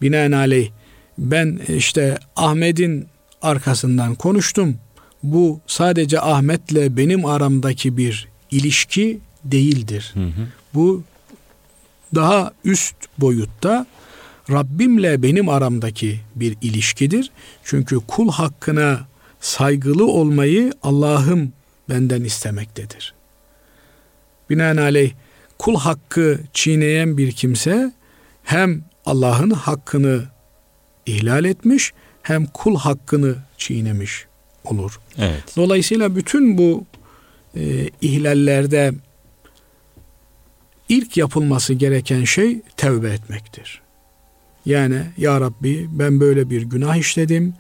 [0.02, 0.70] Binaenaleyh
[1.18, 3.06] ben işte Ahmet'in
[3.42, 4.76] arkasından konuştum.
[5.22, 10.10] Bu sadece Ahmet'le benim aramdaki bir ilişki değildir.
[10.14, 10.48] Hı hı.
[10.74, 11.02] Bu
[12.14, 13.86] daha üst boyutta
[14.50, 17.30] Rabbimle benim aramdaki bir ilişkidir.
[17.64, 19.00] Çünkü kul hakkına
[19.42, 21.52] saygılı olmayı Allah'ım
[21.88, 23.14] benden istemektedir.
[24.50, 25.12] Binaenaleyh
[25.58, 27.92] kul hakkı çiğneyen bir kimse
[28.44, 30.24] hem Allah'ın hakkını
[31.06, 34.26] ihlal etmiş hem kul hakkını çiğnemiş
[34.64, 35.00] olur.
[35.18, 35.44] Evet.
[35.56, 36.84] Dolayısıyla bütün bu
[37.56, 38.92] e, ihlallerde
[40.88, 43.82] ilk yapılması gereken şey tevbe etmektir.
[44.66, 47.54] Yani ya Rabbi ben böyle bir günah işledim,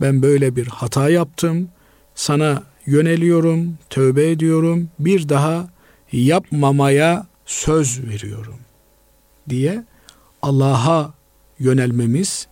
[0.00, 1.68] ben böyle bir hata yaptım,
[2.14, 5.68] sana yöneliyorum, tövbe ediyorum, bir daha
[6.12, 8.58] yapmamaya söz veriyorum
[9.48, 9.84] diye
[10.42, 11.14] Allah'a
[11.58, 12.46] yönelmemiz,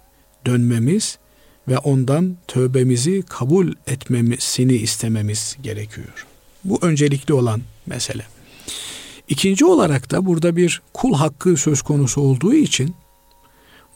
[0.46, 1.18] dönmemiz
[1.68, 6.26] ve ondan tövbemizi kabul etmemesini istememiz gerekiyor.
[6.64, 8.26] Bu öncelikli olan mesele.
[9.28, 12.94] İkinci olarak da burada bir kul hakkı söz konusu olduğu için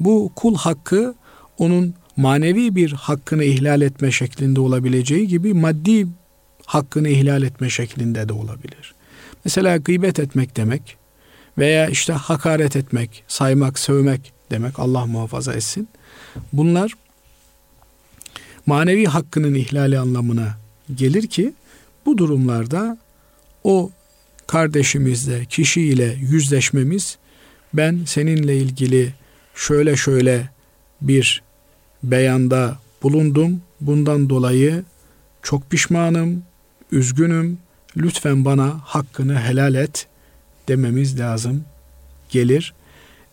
[0.00, 1.14] bu kul hakkı
[1.58, 6.06] onun manevi bir hakkını ihlal etme şeklinde olabileceği gibi maddi
[6.66, 8.94] hakkını ihlal etme şeklinde de olabilir.
[9.44, 10.96] Mesela gıybet etmek demek
[11.58, 15.88] veya işte hakaret etmek, saymak, sövmek demek Allah muhafaza etsin.
[16.52, 16.92] Bunlar
[18.66, 20.58] manevi hakkının ihlali anlamına
[20.94, 21.52] gelir ki
[22.06, 22.98] bu durumlarda
[23.64, 23.90] o
[24.46, 27.18] kardeşimizle, kişiyle yüzleşmemiz
[27.74, 29.14] ben seninle ilgili
[29.54, 30.48] şöyle şöyle
[31.00, 31.47] bir
[32.02, 33.62] beyanda bulundum.
[33.80, 34.84] Bundan dolayı
[35.42, 36.42] çok pişmanım,
[36.92, 37.58] üzgünüm.
[37.96, 40.06] Lütfen bana hakkını helal et
[40.68, 41.64] dememiz lazım
[42.30, 42.74] gelir.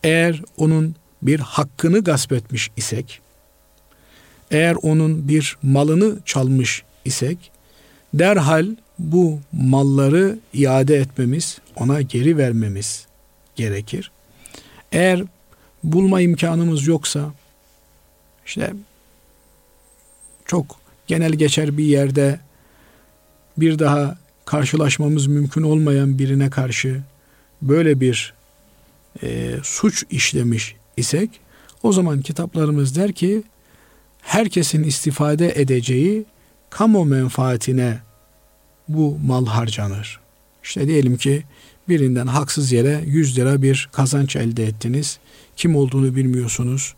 [0.03, 3.21] Eğer onun bir hakkını gasp etmiş isek,
[4.51, 7.51] eğer onun bir malını çalmış isek,
[8.13, 8.67] derhal
[8.99, 13.05] bu malları iade etmemiz, ona geri vermemiz
[13.55, 14.11] gerekir.
[14.91, 15.23] Eğer
[15.83, 17.33] bulma imkanımız yoksa,
[18.45, 18.73] işte
[20.45, 22.39] çok genel geçer bir yerde
[23.57, 27.01] bir daha karşılaşmamız mümkün olmayan birine karşı
[27.61, 28.33] böyle bir
[29.23, 31.29] e, suç işlemiş isek
[31.83, 33.43] o zaman kitaplarımız der ki
[34.21, 36.25] herkesin istifade edeceği
[36.69, 37.99] kamu menfaatine
[38.87, 40.19] bu mal harcanır.
[40.63, 41.43] İşte diyelim ki
[41.89, 45.19] birinden haksız yere 100 lira bir kazanç elde ettiniz.
[45.57, 46.95] Kim olduğunu bilmiyorsunuz.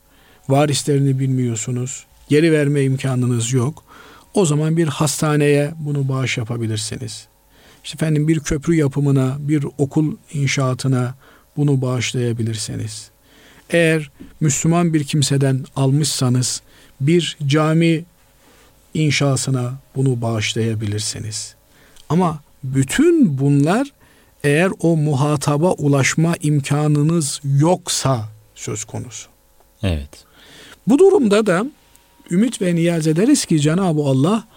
[0.49, 2.05] Varislerini bilmiyorsunuz.
[2.29, 3.83] Geri verme imkanınız yok.
[4.33, 7.27] O zaman bir hastaneye bunu bağış yapabilirsiniz.
[7.83, 11.15] İşte efendim bir köprü yapımına, bir okul inşaatına
[11.57, 13.09] bunu bağışlayabilirsiniz.
[13.69, 16.61] Eğer Müslüman bir kimseden almışsanız
[17.01, 18.05] bir cami
[18.93, 21.55] inşasına bunu bağışlayabilirsiniz.
[22.09, 23.91] Ama bütün bunlar
[24.43, 29.29] eğer o muhataba ulaşma imkanınız yoksa söz konusu.
[29.83, 30.26] Evet.
[30.87, 31.65] Bu durumda da
[32.31, 34.47] ümit ve niyaz ederiz ki Cenab-ı Allah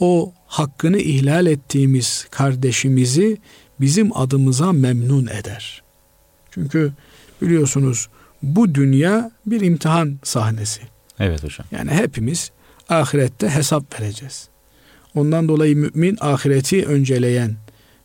[0.00, 3.38] o hakkını ihlal ettiğimiz kardeşimizi
[3.80, 5.82] bizim adımıza memnun eder.
[6.50, 6.92] Çünkü
[7.42, 8.08] biliyorsunuz
[8.42, 10.80] bu dünya bir imtihan sahnesi.
[11.20, 11.66] Evet hocam.
[11.70, 12.50] Yani hepimiz
[12.88, 14.48] ahirette hesap vereceğiz.
[15.14, 17.56] Ondan dolayı mümin ahireti önceleyen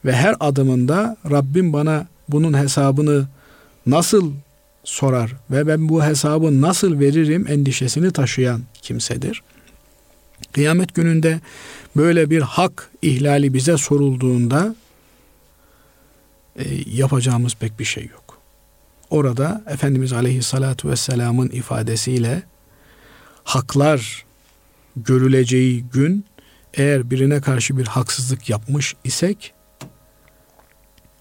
[0.06, 3.28] ve her adımında Rabbim bana bunun hesabını
[3.86, 4.32] nasıl
[4.84, 9.44] sorar ve ben bu hesabı nasıl veririm endişesini taşıyan kimsedir.
[10.52, 11.40] Kıyamet gününde
[11.96, 14.76] böyle bir hak ihlali bize sorulduğunda
[16.56, 18.38] e, yapacağımız pek bir şey yok.
[19.10, 22.44] Orada Efendimiz Aleyhisselatü Vesselam'ın ifadesiyle
[23.44, 24.26] haklar
[24.96, 26.26] görüleceği gün
[26.74, 29.54] eğer birine karşı bir haksızlık yapmış isek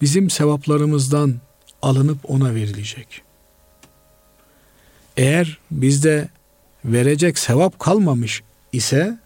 [0.00, 1.34] bizim sevaplarımızdan
[1.82, 3.22] alınıp ona verilecek.
[5.18, 6.28] Eğer bizde
[6.84, 9.18] verecek sevap kalmamış ise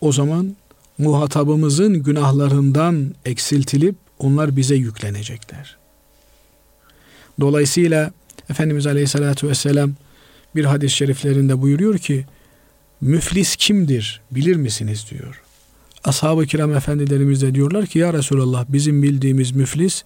[0.00, 0.56] o zaman
[0.98, 5.76] muhatabımızın günahlarından eksiltilip onlar bize yüklenecekler.
[7.40, 8.12] Dolayısıyla
[8.50, 9.92] Efendimiz Aleyhisselatü Vesselam
[10.54, 12.26] bir hadis-i şeriflerinde buyuruyor ki
[13.00, 15.42] müflis kimdir bilir misiniz diyor.
[16.04, 20.04] Ashab-ı kiram efendilerimiz de diyorlar ki ya Resulallah bizim bildiğimiz müflis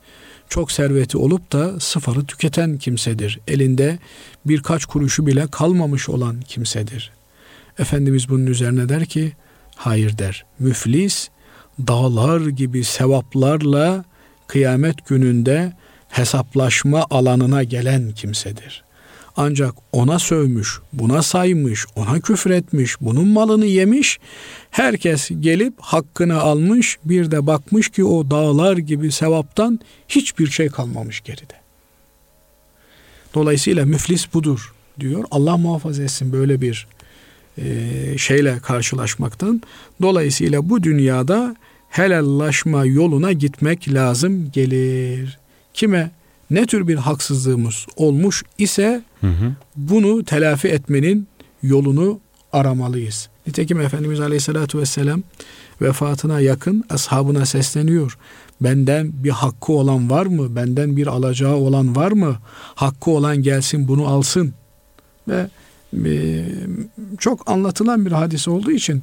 [0.50, 3.40] çok serveti olup da sıfarı tüketen kimsedir.
[3.48, 3.98] Elinde
[4.46, 7.12] birkaç kuruşu bile kalmamış olan kimsedir.
[7.78, 9.32] Efendimiz bunun üzerine der ki
[9.76, 10.44] hayır der.
[10.58, 11.28] Müflis
[11.78, 14.04] dağlar gibi sevaplarla
[14.46, 15.72] kıyamet gününde
[16.08, 18.84] hesaplaşma alanına gelen kimsedir.
[19.36, 24.18] Ancak ona sövmüş, buna saymış, ona küfretmiş, bunun malını yemiş.
[24.70, 31.20] Herkes gelip hakkını almış, bir de bakmış ki o dağlar gibi sevaptan hiçbir şey kalmamış
[31.20, 31.54] geride.
[33.34, 35.24] Dolayısıyla müflis budur diyor.
[35.30, 36.86] Allah muhafaza etsin böyle bir
[37.58, 39.62] e, şeyle karşılaşmaktan.
[40.02, 41.56] Dolayısıyla bu dünyada
[41.88, 45.38] helallaşma yoluna gitmek lazım gelir.
[45.74, 46.10] Kime
[46.50, 49.52] ne tür bir haksızlığımız olmuş ise hı hı.
[49.76, 51.28] bunu telafi etmenin
[51.62, 52.20] yolunu
[52.52, 53.28] aramalıyız.
[53.46, 55.22] Nitekim Efendimiz Aleyhisselatü Vesselam
[55.80, 58.18] vefatına yakın ashabına sesleniyor.
[58.60, 60.56] Benden bir hakkı olan var mı?
[60.56, 62.38] Benden bir alacağı olan var mı?
[62.74, 64.54] Hakkı olan gelsin bunu alsın.
[65.28, 65.46] Ve
[66.06, 66.44] e,
[67.18, 69.02] çok anlatılan bir hadise olduğu için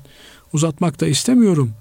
[0.54, 1.72] uzatmak da istemiyorum.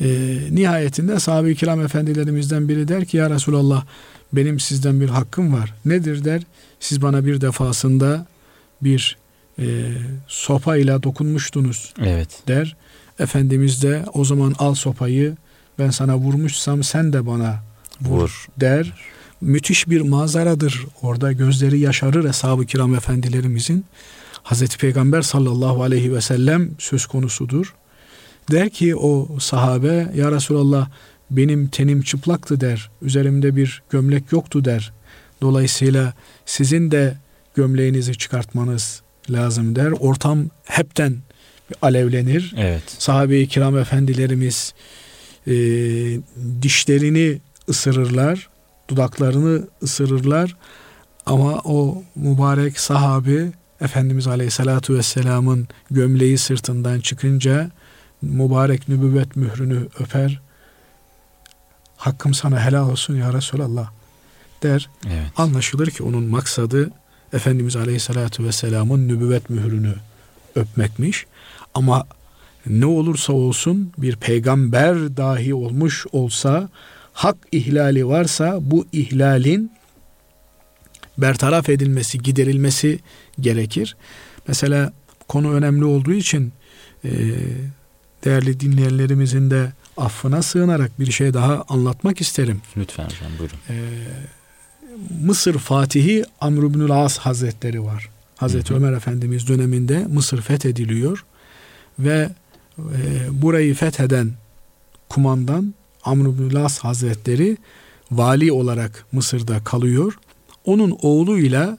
[0.00, 3.84] E, nihayetinde sahabe-i kiram efendilerimizden biri der ki ya Resulallah
[4.32, 5.74] benim sizden bir hakkım var.
[5.84, 6.42] Nedir der?
[6.80, 8.26] Siz bana bir defasında
[8.82, 9.16] bir
[9.58, 9.64] e,
[10.26, 12.28] sopayla dokunmuştunuz evet.
[12.48, 12.76] der.
[13.18, 15.36] Efendimiz de o zaman al sopayı
[15.78, 17.62] ben sana vurmuşsam sen de bana
[18.00, 18.46] vur, vur.
[18.60, 18.92] der.
[19.40, 20.86] Müthiş bir manzaradır.
[21.02, 23.84] Orada gözleri yaşarır Eshab-ı Kiram efendilerimizin.
[24.42, 27.74] Hazreti Peygamber sallallahu aleyhi ve sellem söz konusudur.
[28.50, 30.88] Der ki o sahabe ya Resulallah
[31.30, 32.90] benim tenim çıplaktı der.
[33.02, 34.92] Üzerimde bir gömlek yoktu der.
[35.40, 36.14] Dolayısıyla
[36.46, 37.16] sizin de
[37.54, 39.90] gömleğinizi çıkartmanız lazım der.
[39.90, 41.16] Ortam hepten
[41.82, 42.54] alevlenir.
[42.56, 42.82] Evet.
[42.98, 44.74] Sahabe-i kiram efendilerimiz
[45.46, 45.52] e,
[46.62, 48.48] dişlerini ısırırlar,
[48.88, 50.56] dudaklarını ısırırlar.
[51.26, 57.70] Ama o mübarek sahabi Efendimiz Aleyhisselatü Vesselam'ın gömleği sırtından çıkınca
[58.24, 60.40] mübarek nübüvvet mührünü öper.
[61.96, 63.90] Hakkım sana helal olsun ya Resulallah
[64.62, 64.90] der.
[65.06, 65.26] Evet.
[65.36, 66.90] Anlaşılır ki onun maksadı
[67.32, 69.94] Efendimiz Aleyhisselatü Vesselam'ın nübüvvet mührünü
[70.54, 71.26] öpmekmiş.
[71.74, 72.06] Ama
[72.66, 76.68] ne olursa olsun bir peygamber dahi olmuş olsa
[77.12, 79.72] hak ihlali varsa bu ihlalin
[81.18, 82.98] bertaraf edilmesi, giderilmesi
[83.40, 83.96] gerekir.
[84.48, 84.92] Mesela
[85.28, 86.52] konu önemli olduğu için
[87.04, 87.10] e,
[88.24, 92.60] değerli dinleyenlerimizin de affına sığınarak bir şey daha anlatmak isterim.
[92.76, 93.56] Lütfen hocam buyurun.
[93.68, 93.76] E,
[95.20, 98.08] Mısır Fatihi Amr ibn As Hazretleri var.
[98.36, 98.78] Hazreti hı hı.
[98.78, 101.24] Ömer Efendimiz döneminde Mısır fethediliyor
[101.98, 102.30] ve
[102.78, 104.32] e, burayı fetheden
[105.08, 107.56] kumandan Amr ibn As Hazretleri
[108.10, 110.18] vali olarak Mısır'da kalıyor.
[110.64, 111.78] Onun oğluyla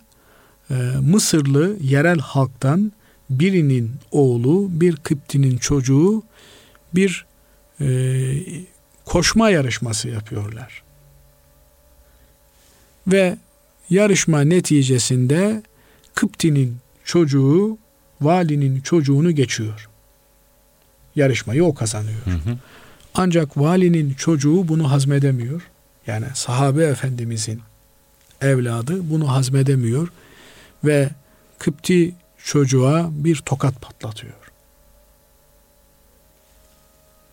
[0.72, 2.92] e, Mısırlı yerel halktan
[3.30, 6.24] birinin oğlu, bir Kıpti'nin çocuğu
[6.96, 7.26] bir
[7.82, 7.88] e,
[9.06, 10.84] koşma yarışması yapıyorlar.
[13.08, 13.38] Ve
[13.90, 15.64] yarışma neticesinde
[16.16, 17.78] Kıpti'nin çocuğu
[18.22, 19.90] valinin çocuğunu geçiyor.
[21.16, 22.26] Yarışmayı o kazanıyor.
[22.26, 22.58] Hı hı.
[23.14, 25.62] Ancak valinin çocuğu bunu hazmedemiyor.
[26.08, 27.62] Yani sahabe efendimizin
[28.42, 30.08] evladı bunu hazmedemiyor
[30.84, 31.10] ve
[31.60, 34.34] Kıpti çocuğa bir tokat patlatıyor.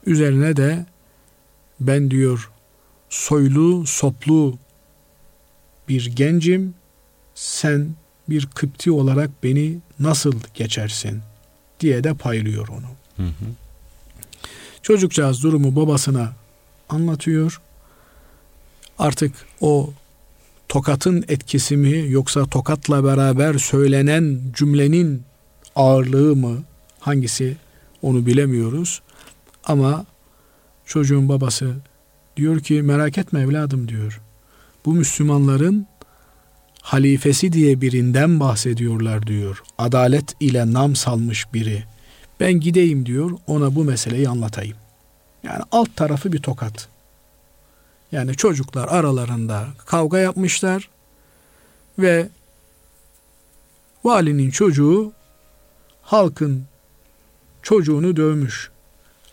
[0.07, 0.87] Üzerine de
[1.81, 2.51] ben diyor
[3.11, 4.59] soylu, soplu
[5.88, 6.75] bir gencim.
[7.35, 7.88] Sen
[8.29, 11.21] bir Kıpti olarak beni nasıl geçersin
[11.81, 12.87] diye de paylıyor onu.
[13.17, 13.47] Hı hı.
[14.83, 16.33] Çocukcağız durumu babasına
[16.88, 17.61] anlatıyor.
[18.99, 19.93] Artık o
[20.69, 25.23] tokatın etkisi mi yoksa tokatla beraber söylenen cümlenin
[25.77, 26.62] ağırlığı mı
[27.01, 27.57] hangisi
[28.03, 29.03] onu bilemiyoruz.
[29.64, 30.07] Ama
[30.87, 31.75] çocuğun babası
[32.37, 34.20] diyor ki merak etme evladım diyor.
[34.85, 35.87] Bu Müslümanların
[36.83, 39.62] halifesi diye birinden bahsediyorlar diyor.
[39.79, 41.85] Adalet ile nam salmış biri.
[42.40, 44.77] Ben gideyim diyor ona bu meseleyi anlatayım.
[45.42, 46.88] Yani alt tarafı bir tokat.
[48.12, 50.88] Yani çocuklar aralarında kavga yapmışlar
[51.98, 52.29] ve
[54.05, 55.12] valinin çocuğu
[56.03, 56.64] halkın
[57.62, 58.72] çocuğunu dövmüş.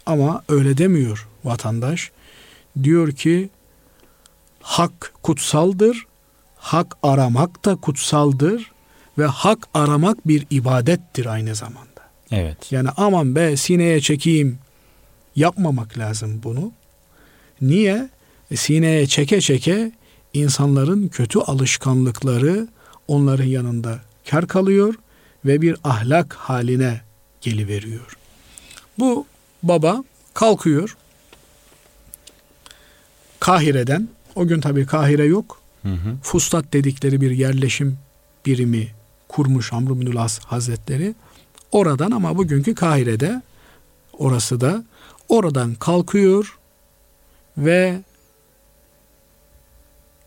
[0.06, 2.12] Ama öyle demiyor vatandaş.
[2.84, 3.50] Diyor ki
[4.62, 6.06] hak kutsaldır,
[6.56, 8.72] hak aramak da kutsaldır
[9.18, 11.90] ve hak aramak bir ibadettir aynı zamanda.
[12.32, 12.72] Evet.
[12.72, 14.60] Yani aman be sineye çekeyim
[15.36, 16.72] yapmamak lazım bunu.
[17.62, 18.10] Niye?
[18.52, 19.92] E, sineye çeke çeke
[20.34, 22.68] insanların kötü alışkanlıkları
[23.08, 24.94] onların yanında kar kalıyor
[25.46, 27.02] ve bir ahlak haline
[27.42, 28.18] geliveriyor.
[29.00, 29.26] Bu
[29.64, 30.98] baba kalkıyor
[33.40, 35.62] Kahire'den o gün tabii Kahire yok.
[35.84, 36.18] Hı hı.
[36.24, 37.98] Fustat dedikleri bir yerleşim
[38.46, 38.88] birimi
[39.28, 41.16] kurmuş Amr bin As Hazretleri.
[41.72, 43.42] Oradan ama bugünkü Kahire'de
[44.14, 44.84] orası da
[45.30, 46.58] oradan kalkıyor
[47.58, 48.02] ve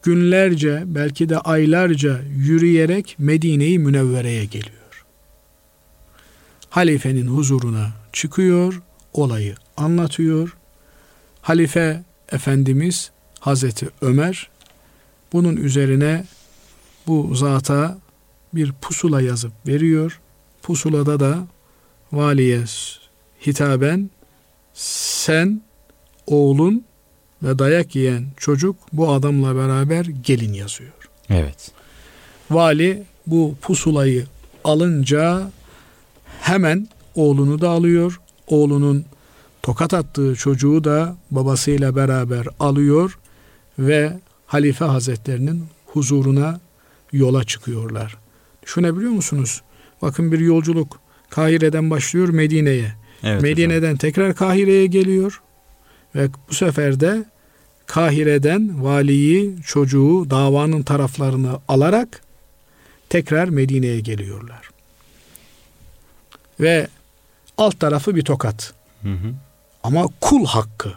[0.03, 5.05] günlerce belki de aylarca yürüyerek Medine-i Münevvere'ye geliyor.
[6.71, 8.83] Halifenin huzuruna çıkıyor,
[9.13, 10.57] olayı anlatıyor.
[11.41, 14.51] Halife Efendimiz Hazreti Ömer
[15.33, 16.25] bunun üzerine
[17.07, 17.99] bu zata
[18.55, 20.21] bir pusula yazıp veriyor.
[20.63, 21.47] Pusulada da
[22.13, 22.65] valiye
[23.47, 24.11] hitaben
[24.75, 25.63] sen
[26.27, 26.85] oğlun
[27.43, 30.93] ve dayak yiyen çocuk bu adamla beraber gelin yazıyor.
[31.31, 31.71] Evet.
[32.51, 34.27] Vali bu pusulayı
[34.65, 35.51] alınca
[36.41, 38.21] hemen oğlunu da alıyor.
[38.53, 39.05] Oğlunun
[39.63, 43.19] tokat attığı çocuğu da babasıyla beraber alıyor
[43.79, 46.61] ve Halife Hazretlerinin huzuruna
[47.13, 48.19] yola çıkıyorlar.
[48.63, 49.63] Düşünebiliyor musunuz?
[50.03, 51.01] Bakın bir yolculuk
[51.31, 52.93] Kahire'den başlıyor Medine'ye.
[53.23, 53.97] Evet, Medine'den hocam.
[53.97, 55.43] tekrar Kahire'ye geliyor
[56.15, 57.25] ve bu sefer de
[57.87, 62.23] Kahire'den valiyi, çocuğu, davanın taraflarını alarak
[63.09, 64.71] tekrar Medine'ye geliyorlar.
[66.61, 66.89] Ve
[67.59, 68.75] alt tarafı bir tokat.
[69.03, 69.35] Hı hı.
[69.83, 70.93] Ama kul hakkı.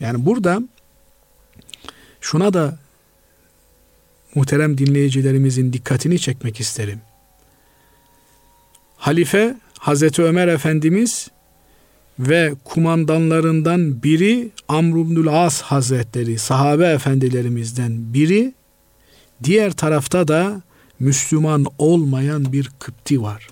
[0.00, 0.62] Yani burada
[2.20, 2.78] şuna da
[4.34, 7.00] muhterem dinleyicilerimizin dikkatini çekmek isterim.
[8.96, 11.30] Halife Hazreti Ömer Efendimiz
[12.18, 18.54] ve kumandanlarından biri Amr As Hazretleri, sahabe efendilerimizden biri,
[19.44, 20.62] diğer tarafta da
[20.98, 23.48] Müslüman olmayan bir Kıpti var.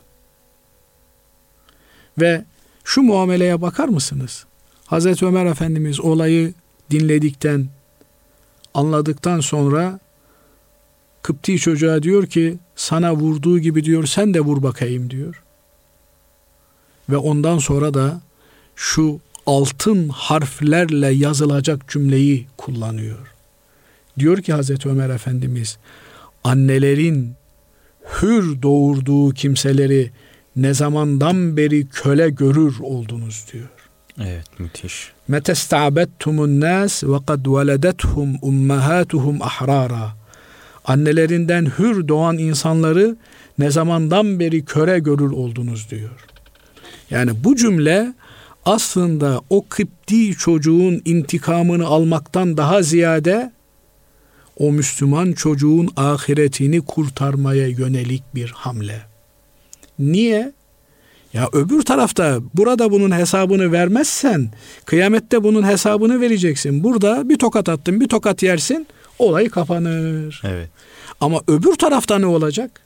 [2.20, 2.44] Ve
[2.84, 4.44] şu muameleye bakar mısınız?
[4.86, 6.54] Hazreti Ömer Efendimiz olayı
[6.90, 7.68] dinledikten,
[8.74, 9.98] anladıktan sonra
[11.24, 15.42] Kıpti çocuğa diyor ki sana vurduğu gibi diyor sen de vur bakayım diyor.
[17.10, 18.20] Ve ondan sonra da
[18.76, 23.34] şu altın harflerle yazılacak cümleyi kullanıyor.
[24.18, 25.78] Diyor ki Hazreti Ömer Efendimiz
[26.44, 27.34] annelerin
[28.22, 30.10] hür doğurduğu kimseleri
[30.56, 33.68] ne zamandan beri köle görür oldunuz diyor.
[34.20, 35.12] Evet müthiş.
[35.28, 40.12] Metesta'bettumun nas ve kad veledethum ummahatuhum ahrara.
[40.84, 43.16] Annelerinden hür doğan insanları
[43.58, 46.26] ne zamandan beri köre görür oldunuz diyor.
[47.10, 48.14] Yani bu cümle
[48.64, 53.52] aslında o Kıpti çocuğun intikamını almaktan daha ziyade
[54.56, 59.13] o Müslüman çocuğun ahiretini kurtarmaya yönelik bir hamle.
[59.98, 60.52] Niye?
[61.32, 64.50] Ya öbür tarafta burada bunun hesabını vermezsen
[64.84, 66.84] kıyamette bunun hesabını vereceksin.
[66.84, 68.86] Burada bir tokat attın bir tokat yersin
[69.18, 70.42] olay kapanır.
[70.44, 70.68] Evet.
[71.20, 72.80] Ama öbür tarafta ne olacak?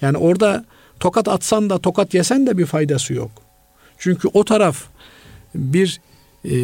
[0.00, 0.64] Yani orada
[1.00, 3.30] tokat atsan da tokat yesen de bir faydası yok.
[3.98, 4.84] Çünkü o taraf
[5.54, 6.00] bir
[6.44, 6.54] e,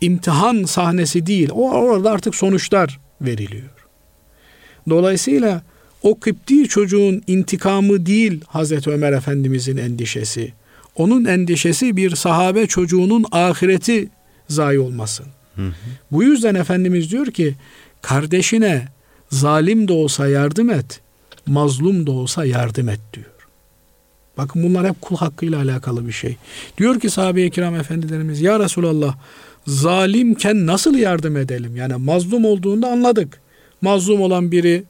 [0.00, 1.50] imtihan sahnesi değil.
[1.52, 3.70] O orada artık sonuçlar veriliyor.
[4.88, 5.62] Dolayısıyla
[6.02, 10.52] o Kıpti çocuğun intikamı değil Hazreti Ömer Efendimizin endişesi.
[10.96, 14.08] Onun endişesi bir sahabe çocuğunun ahireti
[14.48, 15.26] zayi olmasın.
[15.56, 15.72] Hı hı.
[16.10, 17.54] Bu yüzden Efendimiz diyor ki
[18.02, 18.88] kardeşine
[19.30, 21.00] zalim de olsa yardım et,
[21.46, 23.26] mazlum da olsa yardım et diyor.
[24.38, 26.36] Bakın bunlar hep kul hakkıyla alakalı bir şey.
[26.78, 29.16] Diyor ki sahabe-i kiram efendilerimiz ya Resulallah
[29.66, 31.76] zalimken nasıl yardım edelim?
[31.76, 33.40] Yani mazlum olduğunda anladık.
[33.80, 34.84] Mazlum olan biri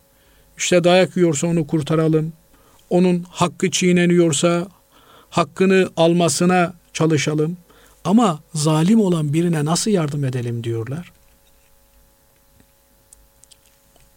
[0.59, 2.33] işte dayak yiyorsa onu kurtaralım.
[2.91, 4.69] Onun hakkı çiğneniyorsa
[5.31, 7.57] hakkını almasına çalışalım.
[8.05, 11.13] Ama zalim olan birine nasıl yardım edelim diyorlar.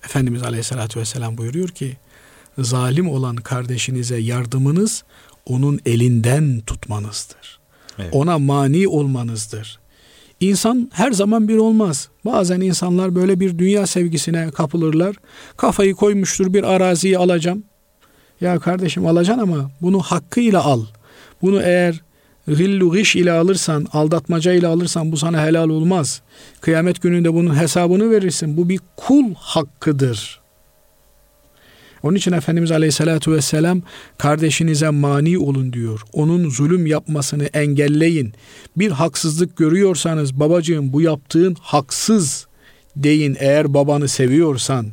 [0.05, 1.97] Efendimiz Aleyhisselatü Vesselam buyuruyor ki
[2.57, 5.03] zalim olan kardeşinize yardımınız
[5.45, 7.59] onun elinden tutmanızdır.
[7.99, 8.09] Evet.
[8.13, 9.79] Ona mani olmanızdır.
[10.39, 12.09] İnsan her zaman bir olmaz.
[12.25, 15.15] Bazen insanlar böyle bir dünya sevgisine kapılırlar.
[15.57, 17.63] Kafayı koymuştur bir araziyi alacağım.
[18.41, 20.85] Ya kardeşim alacaksın ama bunu hakkıyla al.
[21.41, 22.01] Bunu eğer
[22.47, 26.21] gillu giş ile alırsan, aldatmaca ile alırsan bu sana helal olmaz.
[26.61, 28.57] Kıyamet gününde bunun hesabını verirsin.
[28.57, 30.44] Bu bir kul hakkıdır.
[32.05, 33.81] Onun için Efendimiz Aleyhisselatü Vesselam
[34.17, 36.01] kardeşinize mani olun diyor.
[36.13, 38.33] Onun zulüm yapmasını engelleyin.
[38.77, 42.47] Bir haksızlık görüyorsanız babacığım bu yaptığın haksız
[42.95, 44.87] deyin eğer babanı seviyorsan.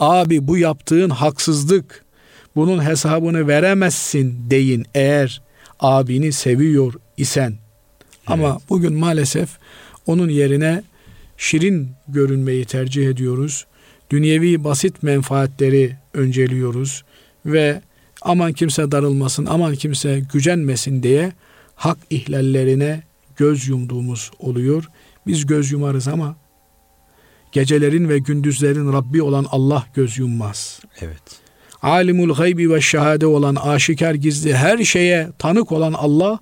[0.00, 2.04] Abi bu yaptığın haksızlık.
[2.56, 5.42] Bunun hesabını veremezsin deyin eğer
[5.80, 7.50] abini seviyor isen.
[7.50, 7.58] Evet.
[8.26, 9.48] Ama bugün maalesef
[10.06, 10.82] onun yerine
[11.36, 13.66] şirin görünmeyi tercih ediyoruz.
[14.10, 17.04] Dünyevi basit menfaatleri önceliyoruz
[17.46, 17.80] ve
[18.22, 21.32] aman kimse darılmasın, aman kimse gücenmesin diye
[21.74, 23.02] hak ihlallerine
[23.36, 24.84] göz yumduğumuz oluyor.
[25.26, 26.36] Biz göz yumarız ama
[27.52, 30.80] gecelerin ve gündüzlerin Rabbi olan Allah göz yummaz.
[31.00, 31.22] Evet.
[31.82, 36.38] Alimul gaybi ve şehade olan aşikar gizli her şeye tanık olan Allah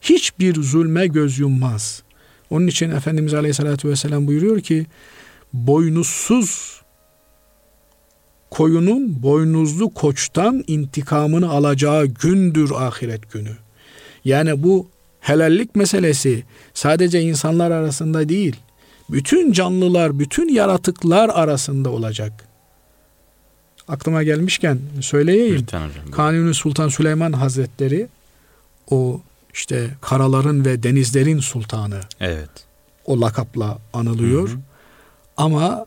[0.00, 2.02] hiçbir zulme göz yummaz.
[2.50, 4.86] Onun için Efendimiz Aleyhisselatü Vesselam buyuruyor ki
[5.52, 6.81] boynuzsuz
[8.52, 13.56] koyunun boynuzlu koçtan intikamını alacağı gündür ahiret günü.
[14.24, 14.86] Yani bu
[15.20, 16.44] helallik meselesi
[16.74, 18.56] sadece insanlar arasında değil,
[19.10, 22.32] bütün canlılar, bütün yaratıklar arasında olacak.
[23.88, 25.66] Aklıma gelmişken söyleyeyim.
[26.12, 28.08] Kanuni Sultan Süleyman Hazretleri
[28.90, 29.20] o
[29.54, 32.00] işte karaların ve denizlerin sultanı.
[32.20, 32.50] Evet.
[33.06, 34.48] O lakapla anılıyor.
[34.48, 34.58] Hı hı.
[35.36, 35.86] Ama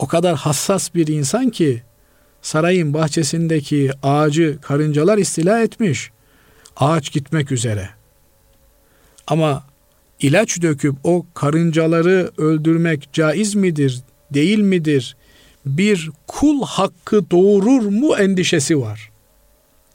[0.00, 1.82] o kadar hassas bir insan ki
[2.42, 6.10] sarayın bahçesindeki ağacı karıncalar istila etmiş.
[6.76, 7.90] Ağaç gitmek üzere.
[9.26, 9.64] Ama
[10.20, 14.00] ilaç döküp o karıncaları öldürmek caiz midir,
[14.34, 15.16] değil midir?
[15.66, 19.10] Bir kul hakkı doğurur mu endişesi var.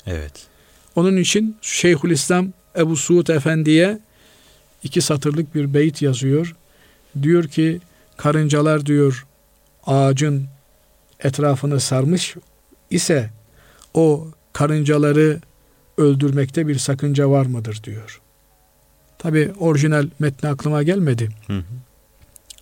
[0.07, 0.47] Evet.
[0.95, 3.99] Onun için Şeyhülislam Ebu Suud Efendi'ye
[4.83, 6.55] iki satırlık bir beyit yazıyor.
[7.21, 7.81] Diyor ki
[8.17, 9.25] karıncalar diyor
[9.85, 10.47] ağacın
[11.19, 12.35] etrafını sarmış
[12.89, 13.29] ise
[13.93, 15.41] o karıncaları
[15.97, 18.21] öldürmekte bir sakınca var mıdır diyor.
[19.17, 21.29] Tabi orijinal metni aklıma gelmedi.
[21.47, 21.63] Hı hı.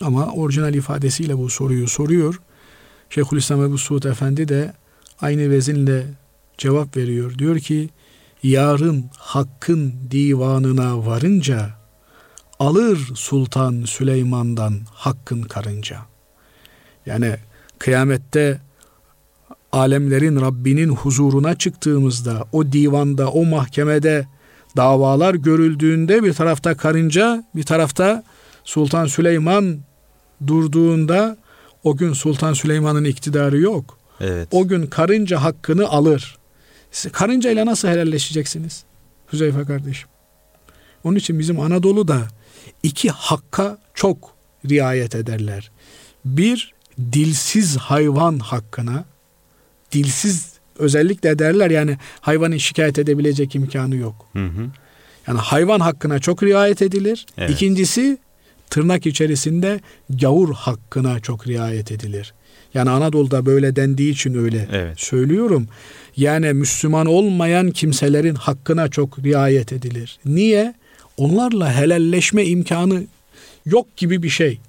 [0.01, 2.41] Ama orijinal ifadesiyle bu soruyu soruyor.
[3.09, 4.73] Şeyhülislam Ebu Suud Efendi de
[5.21, 6.05] aynı vezinle
[6.57, 7.37] cevap veriyor.
[7.37, 7.89] Diyor ki
[8.43, 11.69] yarın hakkın divanına varınca
[12.59, 16.12] alır Sultan Süleyman'dan hakkın karınca.
[17.05, 17.35] Yani
[17.79, 18.61] kıyamette
[19.71, 24.27] alemlerin Rabbinin huzuruna çıktığımızda o divanda o mahkemede
[24.77, 28.23] davalar görüldüğünde bir tarafta karınca bir tarafta
[28.63, 29.79] Sultan Süleyman
[30.47, 31.37] durduğunda
[31.83, 33.97] o gün Sultan Süleyman'ın iktidarı yok.
[34.21, 34.47] Evet.
[34.51, 36.37] O gün karınca hakkını alır.
[36.91, 38.83] Siz karınca ile nasıl helalleşeceksiniz?
[39.33, 40.09] Hüzeyfe kardeşim.
[41.03, 42.21] Onun için bizim Anadolu'da
[42.83, 44.35] iki hakka çok
[44.69, 45.71] riayet ederler.
[46.25, 49.05] Bir, dilsiz hayvan hakkına,
[49.91, 54.25] dilsiz özellikle derler yani hayvanın şikayet edebilecek imkanı yok.
[54.33, 54.65] Hı hı.
[55.27, 57.25] Yani hayvan hakkına çok riayet edilir.
[57.37, 57.49] Evet.
[57.49, 58.17] İkincisi
[58.69, 59.79] tırnak içerisinde
[60.09, 62.33] gavur hakkına çok riayet edilir.
[62.73, 64.99] Yani Anadolu'da böyle dendiği için öyle Evet.
[64.99, 65.67] söylüyorum.
[66.17, 70.19] Yani Müslüman olmayan kimselerin hakkına çok riayet edilir.
[70.25, 70.73] Niye?
[71.17, 73.03] Onlarla helalleşme imkanı
[73.65, 74.59] yok gibi bir şey.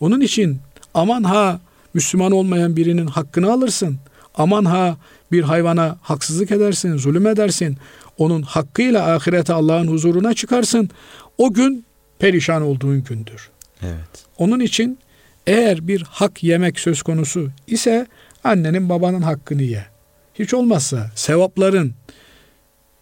[0.00, 0.58] Onun için
[0.96, 1.60] aman ha
[1.94, 3.98] Müslüman olmayan birinin hakkını alırsın.
[4.34, 4.96] Aman ha
[5.32, 7.76] bir hayvana haksızlık edersin, zulüm edersin.
[8.18, 10.90] Onun hakkıyla ahirete Allah'ın huzuruna çıkarsın.
[11.38, 11.84] O gün
[12.18, 13.50] perişan olduğun gündür.
[13.82, 14.26] Evet.
[14.38, 14.98] Onun için
[15.46, 18.06] eğer bir hak yemek söz konusu ise
[18.44, 19.86] annenin babanın hakkını ye.
[20.34, 21.94] Hiç olmazsa sevapların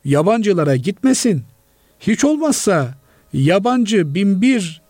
[0.04, 1.44] yabancılara gitmesin.
[2.00, 2.94] Hiç olmazsa
[3.32, 4.83] yabancı bin bir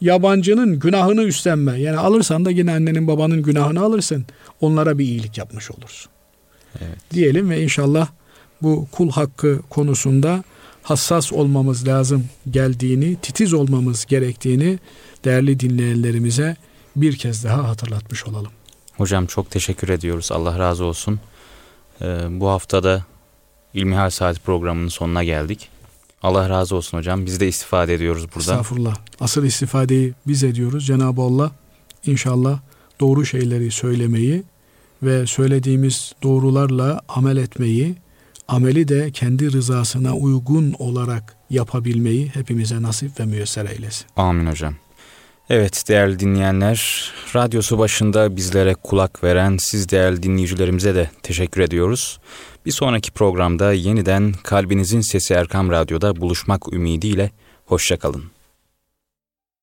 [0.00, 1.80] yabancının günahını üstlenme.
[1.80, 4.26] Yani alırsan da yine annenin babanın günahını alırsın.
[4.60, 6.12] Onlara bir iyilik yapmış olursun.
[6.80, 6.98] Evet.
[7.10, 8.08] Diyelim ve inşallah
[8.62, 10.44] bu kul hakkı konusunda
[10.82, 14.78] hassas olmamız lazım geldiğini, titiz olmamız gerektiğini
[15.24, 16.56] değerli dinleyenlerimize
[16.96, 18.52] bir kez daha hatırlatmış olalım.
[18.96, 20.32] Hocam çok teşekkür ediyoruz.
[20.32, 21.20] Allah razı olsun.
[22.02, 23.04] Ee, bu haftada
[23.74, 25.68] İlmihal Saat programının sonuna geldik.
[26.22, 27.26] Allah razı olsun hocam.
[27.26, 28.52] Biz de istifade ediyoruz burada.
[28.52, 28.96] Estağfurullah.
[29.20, 30.86] Asıl istifadeyi biz ediyoruz.
[30.86, 31.50] Cenab-ı Allah
[32.06, 32.60] inşallah
[33.00, 34.42] doğru şeyleri söylemeyi
[35.02, 37.94] ve söylediğimiz doğrularla amel etmeyi,
[38.48, 44.06] ameli de kendi rızasına uygun olarak yapabilmeyi hepimize nasip ve müyesser eylesin.
[44.16, 44.74] Amin hocam.
[45.50, 52.18] Evet değerli dinleyenler, radyosu başında bizlere kulak veren siz değerli dinleyicilerimize de teşekkür ediyoruz.
[52.66, 57.30] Bir sonraki programda yeniden Kalbinizin Sesi Erkam Radyo'da buluşmak ümidiyle
[57.66, 58.24] hoşçakalın.